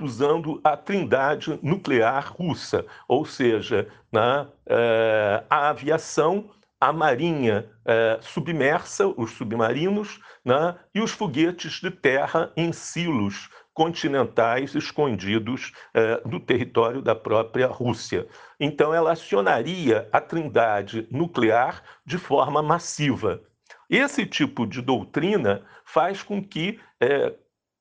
usando 0.00 0.60
a 0.62 0.76
trindade 0.76 1.58
nuclear 1.62 2.32
russa, 2.32 2.86
ou 3.08 3.24
seja, 3.24 3.88
né, 4.12 4.46
eh, 4.66 5.44
a 5.50 5.68
aviação, 5.70 6.50
a 6.80 6.92
marinha 6.92 7.68
eh, 7.84 8.18
submersa, 8.20 9.06
os 9.16 9.32
submarinos, 9.32 10.20
né, 10.44 10.76
e 10.94 11.00
os 11.00 11.10
foguetes 11.10 11.80
de 11.80 11.90
terra 11.90 12.52
em 12.56 12.72
silos 12.72 13.48
continentais 13.74 14.74
escondidos 14.74 15.72
eh, 15.94 16.20
do 16.24 16.40
território 16.40 17.00
da 17.00 17.14
própria 17.14 17.68
Rússia. 17.68 18.26
Então, 18.58 18.92
ela 18.92 19.12
acionaria 19.12 20.08
a 20.12 20.20
trindade 20.20 21.06
nuclear 21.10 21.82
de 22.04 22.18
forma 22.18 22.60
massiva. 22.60 23.40
Esse 23.88 24.26
tipo 24.26 24.66
de 24.66 24.82
doutrina 24.82 25.62
faz 25.84 26.22
com 26.22 26.42
que 26.42 26.80
eh, 27.00 27.32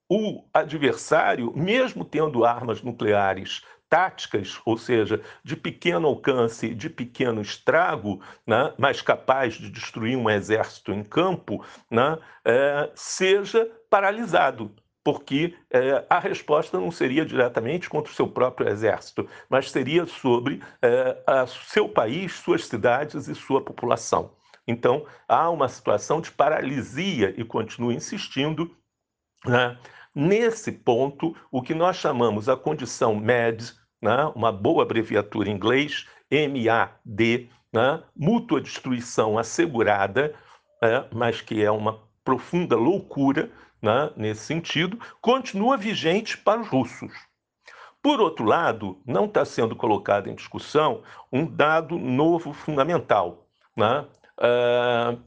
o 0.10 0.44
adversário, 0.54 1.52
mesmo 1.56 2.06
tendo 2.06 2.46
armas 2.46 2.82
nucleares 2.82 3.62
táticas, 3.90 4.60
ou 4.66 4.78
seja, 4.78 5.22
de 5.44 5.56
pequeno 5.56 6.08
alcance, 6.08 6.74
de 6.74 6.90
pequeno 6.90 7.42
estrago, 7.42 8.22
né, 8.46 8.74
mas 8.78 9.02
capaz 9.02 9.56
de 9.56 9.70
destruir 9.70 10.18
um 10.18 10.30
exército 10.30 10.92
em 10.92 11.04
campo, 11.04 11.64
né, 11.90 12.18
é, 12.44 12.92
seja 12.96 13.70
paralisado 13.90 14.76
porque 15.08 15.56
é, 15.72 16.04
a 16.10 16.20
resposta 16.20 16.78
não 16.78 16.92
seria 16.92 17.26
diretamente 17.26 17.88
contra 17.88 18.12
o 18.12 18.14
seu 18.14 18.28
próprio 18.28 18.68
exército, 18.68 19.26
mas 19.50 19.72
seria 19.72 20.06
sobre 20.06 20.62
é, 20.82 21.24
a, 21.26 21.48
seu 21.48 21.88
país, 21.88 22.34
suas 22.34 22.66
cidades 22.66 23.30
e 23.30 23.34
sua 23.34 23.64
população. 23.64 24.34
Então, 24.68 25.06
há 25.26 25.50
uma 25.50 25.70
situação 25.70 26.20
de 26.20 26.30
paralisia 26.30 27.34
e 27.38 27.46
continuo 27.46 27.94
insistindo. 27.94 28.76
Né? 29.48 29.78
Nesse 30.14 30.72
ponto, 30.72 31.36
o 31.52 31.62
que 31.62 31.74
nós 31.74 31.96
chamamos 31.96 32.50
a 32.50 32.58
condição 32.58 33.16
MAD, 33.16 33.74
né? 34.02 34.32
uma 34.36 34.52
boa 34.52 34.84
abreviatura 34.84 35.50
em 35.50 35.54
inglês, 35.54 36.08
MAD, 36.32 37.50
né? 37.72 38.04
mútua 38.16 38.62
destruição 38.62 39.38
assegurada, 39.38 40.34
né? 40.82 41.06
mas 41.14 41.42
que 41.42 41.64
é 41.64 41.72
uma 41.72 42.00
profunda 42.24 42.76
loucura, 42.76 43.50
né, 43.82 44.12
nesse 44.18 44.42
sentido, 44.42 45.00
continua 45.22 45.78
vigente 45.78 46.38
para 46.38 46.60
os 46.60 46.68
russos. 46.68 47.14
Por 48.02 48.20
outro 48.20 48.46
lado, 48.46 49.02
não 49.06 49.26
está 49.26 49.46
sendo 49.46 49.76
colocado 49.76 50.30
em 50.30 50.36
discussão 50.36 51.04
um 51.32 51.46
dado 51.46 51.98
novo 51.98 52.54
fundamental. 52.54 53.48
Né? 53.76 54.06
Uh, 54.38 55.20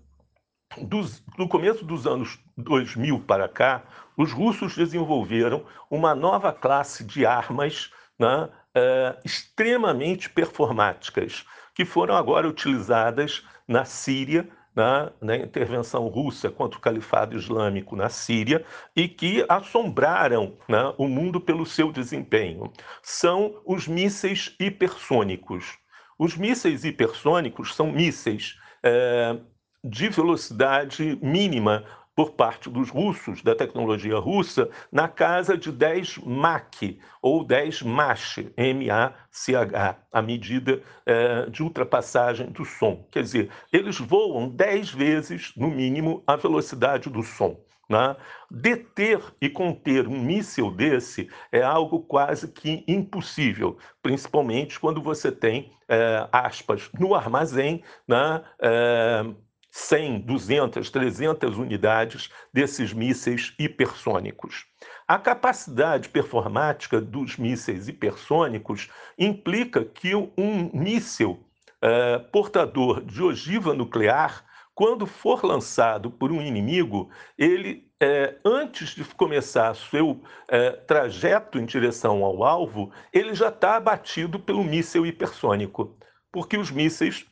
dos, 0.79 1.23
no 1.37 1.49
começo 1.49 1.85
dos 1.85 2.07
anos 2.07 2.39
2000 2.57 3.21
para 3.21 3.49
cá, 3.49 3.83
os 4.17 4.33
russos 4.33 4.77
desenvolveram 4.77 5.65
uma 5.91 6.15
nova 6.15 6.53
classe 6.53 7.05
de 7.05 7.27
armas 7.27 7.91
né, 8.19 8.45
uh, 8.45 9.21
extremamente 9.25 10.31
performáticas, 10.31 11.45
que 11.75 11.85
foram 11.85 12.15
agora 12.15 12.49
utilizadas 12.49 13.45
na 13.67 13.85
Síria 13.85 14.49
na, 14.75 15.11
na, 15.21 15.37
intervenção 15.37 16.07
russa 16.07 16.49
contra 16.49 16.79
o 16.79 16.81
califado 16.81 17.37
islâmico 17.37 17.97
na 17.97 18.09
Síria 18.09 18.65
e 18.95 19.09
que 19.09 19.45
assombraram 19.49 20.57
né, 20.69 20.95
o 20.97 21.09
mundo 21.09 21.41
pelo 21.41 21.67
seu 21.67 21.91
desempenho. 21.91 22.73
São 23.03 23.61
os 23.67 23.89
mísseis 23.89 24.55
hipersônicos. 24.61 25.77
Os 26.19 26.37
mísseis 26.37 26.85
hipersônicos 26.85 27.75
são 27.75 27.91
mísseis 27.91 28.57
é, 28.83 29.37
de 29.83 30.09
velocidade 30.09 31.19
mínima 31.23 31.85
por 32.15 32.33
parte 32.33 32.69
dos 32.69 32.91
russos, 32.91 33.43
da 33.43 33.55
tecnologia 33.55 34.19
russa, 34.19 34.69
na 34.93 35.09
casa 35.09 35.57
de 35.57 35.73
10 35.73 36.19
Mach, 36.19 36.99
ou 37.23 37.43
10 37.45 37.83
Mach, 37.83 38.37
M-A-C-H, 38.57 39.97
a 40.13 40.21
medida 40.21 40.83
é, 41.07 41.47
de 41.49 41.63
ultrapassagem 41.63 42.51
do 42.51 42.65
som. 42.65 43.07
Quer 43.11 43.23
dizer, 43.23 43.51
eles 43.73 43.99
voam 43.99 44.51
10 44.51 44.91
vezes, 44.91 45.53
no 45.57 45.71
mínimo, 45.71 46.23
a 46.27 46.37
velocidade 46.37 47.09
do 47.09 47.23
som. 47.23 47.59
Né? 47.89 48.15
Deter 48.51 49.21
e 49.41 49.49
conter 49.49 50.07
um 50.07 50.21
míssil 50.21 50.71
desse 50.71 51.29
é 51.51 51.63
algo 51.63 52.01
quase 52.01 52.47
que 52.47 52.85
impossível, 52.87 53.79
principalmente 54.01 54.79
quando 54.79 55.03
você 55.03 55.33
tem, 55.33 55.73
é, 55.89 56.29
aspas, 56.31 56.89
no 57.01 57.17
armazém, 57.17 57.83
né? 58.07 58.45
É, 58.63 59.25
100, 59.71 60.21
200, 60.21 60.91
300 60.91 61.59
unidades 61.59 62.31
desses 62.53 62.93
mísseis 62.93 63.55
hipersônicos. 63.59 64.67
A 65.07 65.19
capacidade 65.19 66.09
performática 66.09 67.01
dos 67.01 67.37
mísseis 67.37 67.89
hipersônicos 67.89 68.89
implica 69.19 69.85
que 69.85 70.15
um 70.15 70.71
míssil 70.73 71.45
eh, 71.83 72.19
portador 72.31 73.03
de 73.03 73.23
ogiva 73.23 73.73
nuclear, 73.73 74.45
quando 74.75 75.07
for 75.07 75.45
lançado 75.45 76.11
por 76.11 76.31
um 76.31 76.41
inimigo, 76.41 77.11
ele, 77.39 77.91
eh, 78.01 78.37
antes 78.45 78.91
de 78.91 79.05
começar 79.05 79.75
seu 79.75 80.21
eh, 80.49 80.73
trajeto 80.73 81.59
em 81.59 81.65
direção 81.65 82.25
ao 82.25 82.45
alvo, 82.45 82.93
ele 83.13 83.35
já 83.35 83.49
está 83.49 83.77
abatido 83.77 84.39
pelo 84.39 84.63
míssil 84.63 85.07
hipersônico, 85.07 85.97
porque 86.31 86.57
os 86.57 86.71
mísseis 86.71 87.27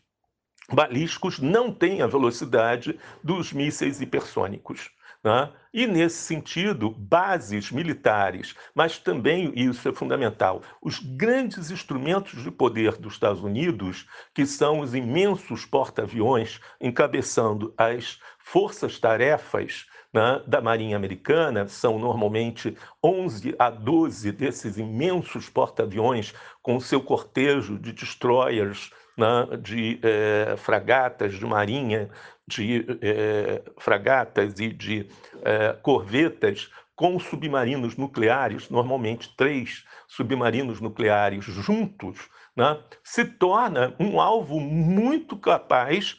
balísticos 0.73 1.39
não 1.39 1.73
têm 1.73 2.03
a 2.03 2.07
velocidade 2.07 2.99
dos 3.23 3.53
mísseis 3.53 4.01
hipersônicos. 4.01 4.91
Né? 5.23 5.51
E, 5.75 5.87
nesse 5.87 6.17
sentido, 6.17 6.91
bases 6.91 7.73
militares, 7.73 8.55
mas 8.75 8.99
também, 8.99 9.53
e 9.55 9.65
isso 9.65 9.89
é 9.89 9.93
fundamental, 9.93 10.63
os 10.81 11.01
grandes 11.01 11.71
instrumentos 11.71 12.43
de 12.43 12.51
poder 12.51 12.97
dos 12.97 13.15
Estados 13.15 13.43
Unidos, 13.43 14.07
que 14.33 14.47
são 14.47 14.81
os 14.81 14.95
imensos 14.95 15.65
porta-aviões 15.65 16.61
encabeçando 16.81 17.75
as 17.77 18.21
forças-tarefas 18.39 19.87
né, 20.13 20.41
da 20.47 20.61
Marinha 20.61 20.97
Americana, 20.97 21.67
são 21.67 21.99
normalmente 21.99 22.77
11 23.03 23.57
a 23.59 23.71
12 23.71 24.33
desses 24.33 24.79
imensos 24.79 25.49
porta-aviões 25.49 26.33
com 26.63 26.79
seu 26.79 27.01
cortejo 27.01 27.79
de 27.79 27.93
destroyers 27.93 28.91
né, 29.19 29.57
de 29.61 29.99
é, 30.03 30.57
fragatas 30.57 31.35
de 31.35 31.45
marinha, 31.45 32.09
de 32.47 32.87
é, 33.03 33.63
fragatas 33.79 34.59
e 34.61 34.73
de 34.73 35.09
é, 35.43 35.73
corvetas 35.83 36.71
com 36.95 37.19
submarinos 37.19 37.97
nucleares, 37.97 38.71
normalmente 38.71 39.37
três 39.37 39.85
submarinos 40.07 40.81
nucleares 40.81 41.45
juntos, 41.45 42.29
né, 42.57 42.81
se 43.05 43.25
torna 43.25 43.95
um 44.01 44.21
alvo 44.21 44.59
muito 44.59 45.37
capaz 45.37 46.17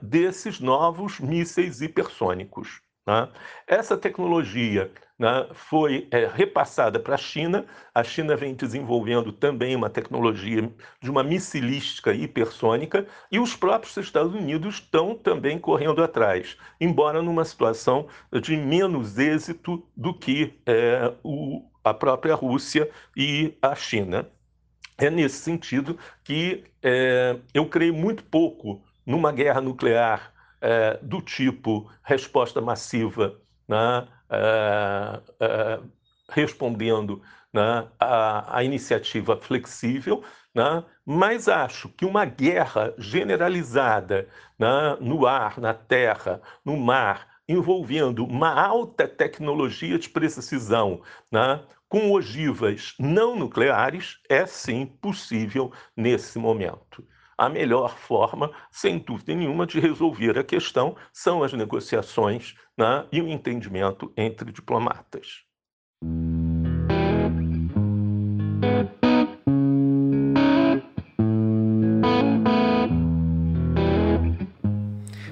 desses 0.00 0.60
novos 0.60 1.20
mísseis 1.20 1.82
hipersônicos. 1.82 2.80
Né? 3.06 3.28
Essa 3.66 3.98
tecnologia 3.98 4.90
né, 5.18 5.48
foi 5.52 6.06
é, 6.10 6.26
repassada 6.26 7.00
para 7.00 7.16
a 7.16 7.18
China. 7.18 7.66
A 7.94 8.04
China 8.04 8.36
vem 8.36 8.54
desenvolvendo 8.54 9.32
também 9.32 9.74
uma 9.74 9.90
tecnologia 9.90 10.70
de 11.00 11.10
uma 11.10 11.24
missilística 11.24 12.12
hipersônica 12.12 13.06
e 13.30 13.40
os 13.40 13.56
próprios 13.56 13.96
Estados 13.96 14.32
Unidos 14.32 14.76
estão 14.76 15.14
também 15.14 15.58
correndo 15.58 16.02
atrás, 16.02 16.56
embora 16.80 17.20
numa 17.20 17.44
situação 17.44 18.06
de 18.40 18.56
menos 18.56 19.18
êxito 19.18 19.84
do 19.96 20.14
que 20.14 20.54
é, 20.64 21.12
o, 21.24 21.64
a 21.82 21.92
própria 21.92 22.34
Rússia 22.34 22.88
e 23.16 23.54
a 23.60 23.74
China. 23.74 24.28
É 24.96 25.10
nesse 25.10 25.38
sentido 25.38 25.98
que 26.24 26.64
é, 26.82 27.36
eu 27.54 27.66
creio 27.66 27.94
muito 27.94 28.22
pouco 28.24 28.82
numa 29.06 29.32
guerra 29.32 29.60
nuclear 29.60 30.32
é, 30.60 30.98
do 31.00 31.20
tipo 31.22 31.90
resposta 32.02 32.60
massiva 32.60 33.40
né, 33.68 34.08
é, 34.30 35.20
é, 35.40 35.80
respondendo 36.30 37.22
né, 37.52 37.88
iniciativa 38.62 39.36
flexível, 39.36 40.22
né, 40.54 40.84
mas 41.04 41.48
acho 41.48 41.88
que 41.90 42.04
uma 42.04 42.24
guerra 42.24 42.94
generalizada 42.98 44.28
né, 44.58 44.96
no 45.00 45.26
ar, 45.26 45.58
na 45.58 45.72
terra, 45.72 46.42
no 46.64 46.76
mar, 46.76 47.26
envolvendo 47.48 48.24
uma 48.24 48.52
alta 48.60 49.08
tecnologia 49.08 49.98
de 49.98 50.10
precisão, 50.10 51.02
né, 51.32 51.64
com 51.88 52.12
ogivas 52.12 52.94
não 52.98 53.34
nucleares 53.34 54.20
é 54.28 54.44
sim 54.44 54.84
possível 54.84 55.72
nesse 55.96 56.38
momento. 56.38 57.02
A 57.40 57.48
melhor 57.48 57.96
forma, 57.96 58.50
sem 58.68 58.98
dúvida 58.98 59.32
nenhuma, 59.32 59.64
de 59.64 59.78
resolver 59.78 60.36
a 60.36 60.42
questão 60.42 60.96
são 61.12 61.44
as 61.44 61.52
negociações 61.52 62.56
né, 62.76 63.06
e 63.12 63.22
o 63.22 63.28
entendimento 63.28 64.12
entre 64.16 64.50
diplomatas. 64.50 65.44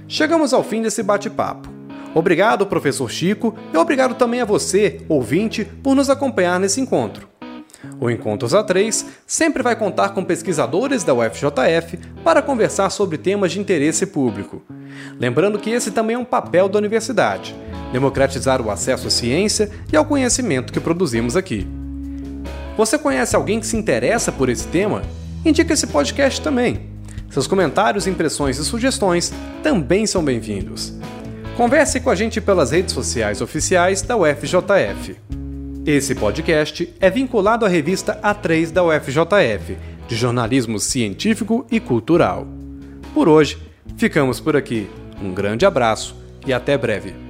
Chegamos 0.06 0.54
ao 0.54 0.62
fim 0.62 0.82
desse 0.82 1.02
bate-papo. 1.02 1.68
Obrigado, 2.14 2.68
professor 2.68 3.10
Chico, 3.10 3.58
e 3.74 3.76
obrigado 3.76 4.14
também 4.14 4.40
a 4.40 4.44
você, 4.44 5.04
ouvinte, 5.08 5.64
por 5.64 5.96
nos 5.96 6.08
acompanhar 6.08 6.60
nesse 6.60 6.80
encontro. 6.80 7.25
O 8.00 8.10
Encontros 8.10 8.52
A3 8.52 9.06
sempre 9.26 9.62
vai 9.62 9.76
contar 9.76 10.10
com 10.10 10.24
pesquisadores 10.24 11.04
da 11.04 11.14
UFJF 11.14 11.98
para 12.22 12.42
conversar 12.42 12.90
sobre 12.90 13.18
temas 13.18 13.52
de 13.52 13.60
interesse 13.60 14.06
público. 14.06 14.62
Lembrando 15.18 15.58
que 15.58 15.70
esse 15.70 15.90
também 15.90 16.16
é 16.16 16.18
um 16.18 16.24
papel 16.24 16.68
da 16.68 16.78
universidade 16.78 17.54
democratizar 17.92 18.60
o 18.60 18.70
acesso 18.70 19.06
à 19.06 19.10
ciência 19.10 19.70
e 19.92 19.96
ao 19.96 20.04
conhecimento 20.04 20.72
que 20.72 20.80
produzimos 20.80 21.36
aqui. 21.36 21.66
Você 22.76 22.98
conhece 22.98 23.34
alguém 23.34 23.58
que 23.58 23.66
se 23.66 23.76
interessa 23.76 24.30
por 24.30 24.48
esse 24.48 24.66
tema? 24.68 25.02
Indique 25.44 25.72
esse 25.72 25.86
podcast 25.86 26.40
também. 26.40 26.90
Seus 27.30 27.46
comentários, 27.46 28.06
impressões 28.06 28.58
e 28.58 28.64
sugestões 28.64 29.32
também 29.62 30.06
são 30.06 30.22
bem-vindos. 30.22 30.92
Converse 31.56 32.00
com 32.00 32.10
a 32.10 32.14
gente 32.14 32.40
pelas 32.40 32.70
redes 32.70 32.92
sociais 32.92 33.40
oficiais 33.40 34.02
da 34.02 34.16
UFJF. 34.16 35.16
Esse 35.86 36.16
podcast 36.16 36.92
é 36.98 37.08
vinculado 37.08 37.64
à 37.64 37.68
revista 37.68 38.20
A3 38.20 38.72
da 38.72 38.82
UFJF, 38.82 39.78
de 40.08 40.16
jornalismo 40.16 40.80
científico 40.80 41.64
e 41.70 41.78
cultural. 41.78 42.44
Por 43.14 43.28
hoje, 43.28 43.56
ficamos 43.96 44.40
por 44.40 44.56
aqui. 44.56 44.90
Um 45.22 45.32
grande 45.32 45.64
abraço 45.64 46.16
e 46.44 46.52
até 46.52 46.76
breve. 46.76 47.25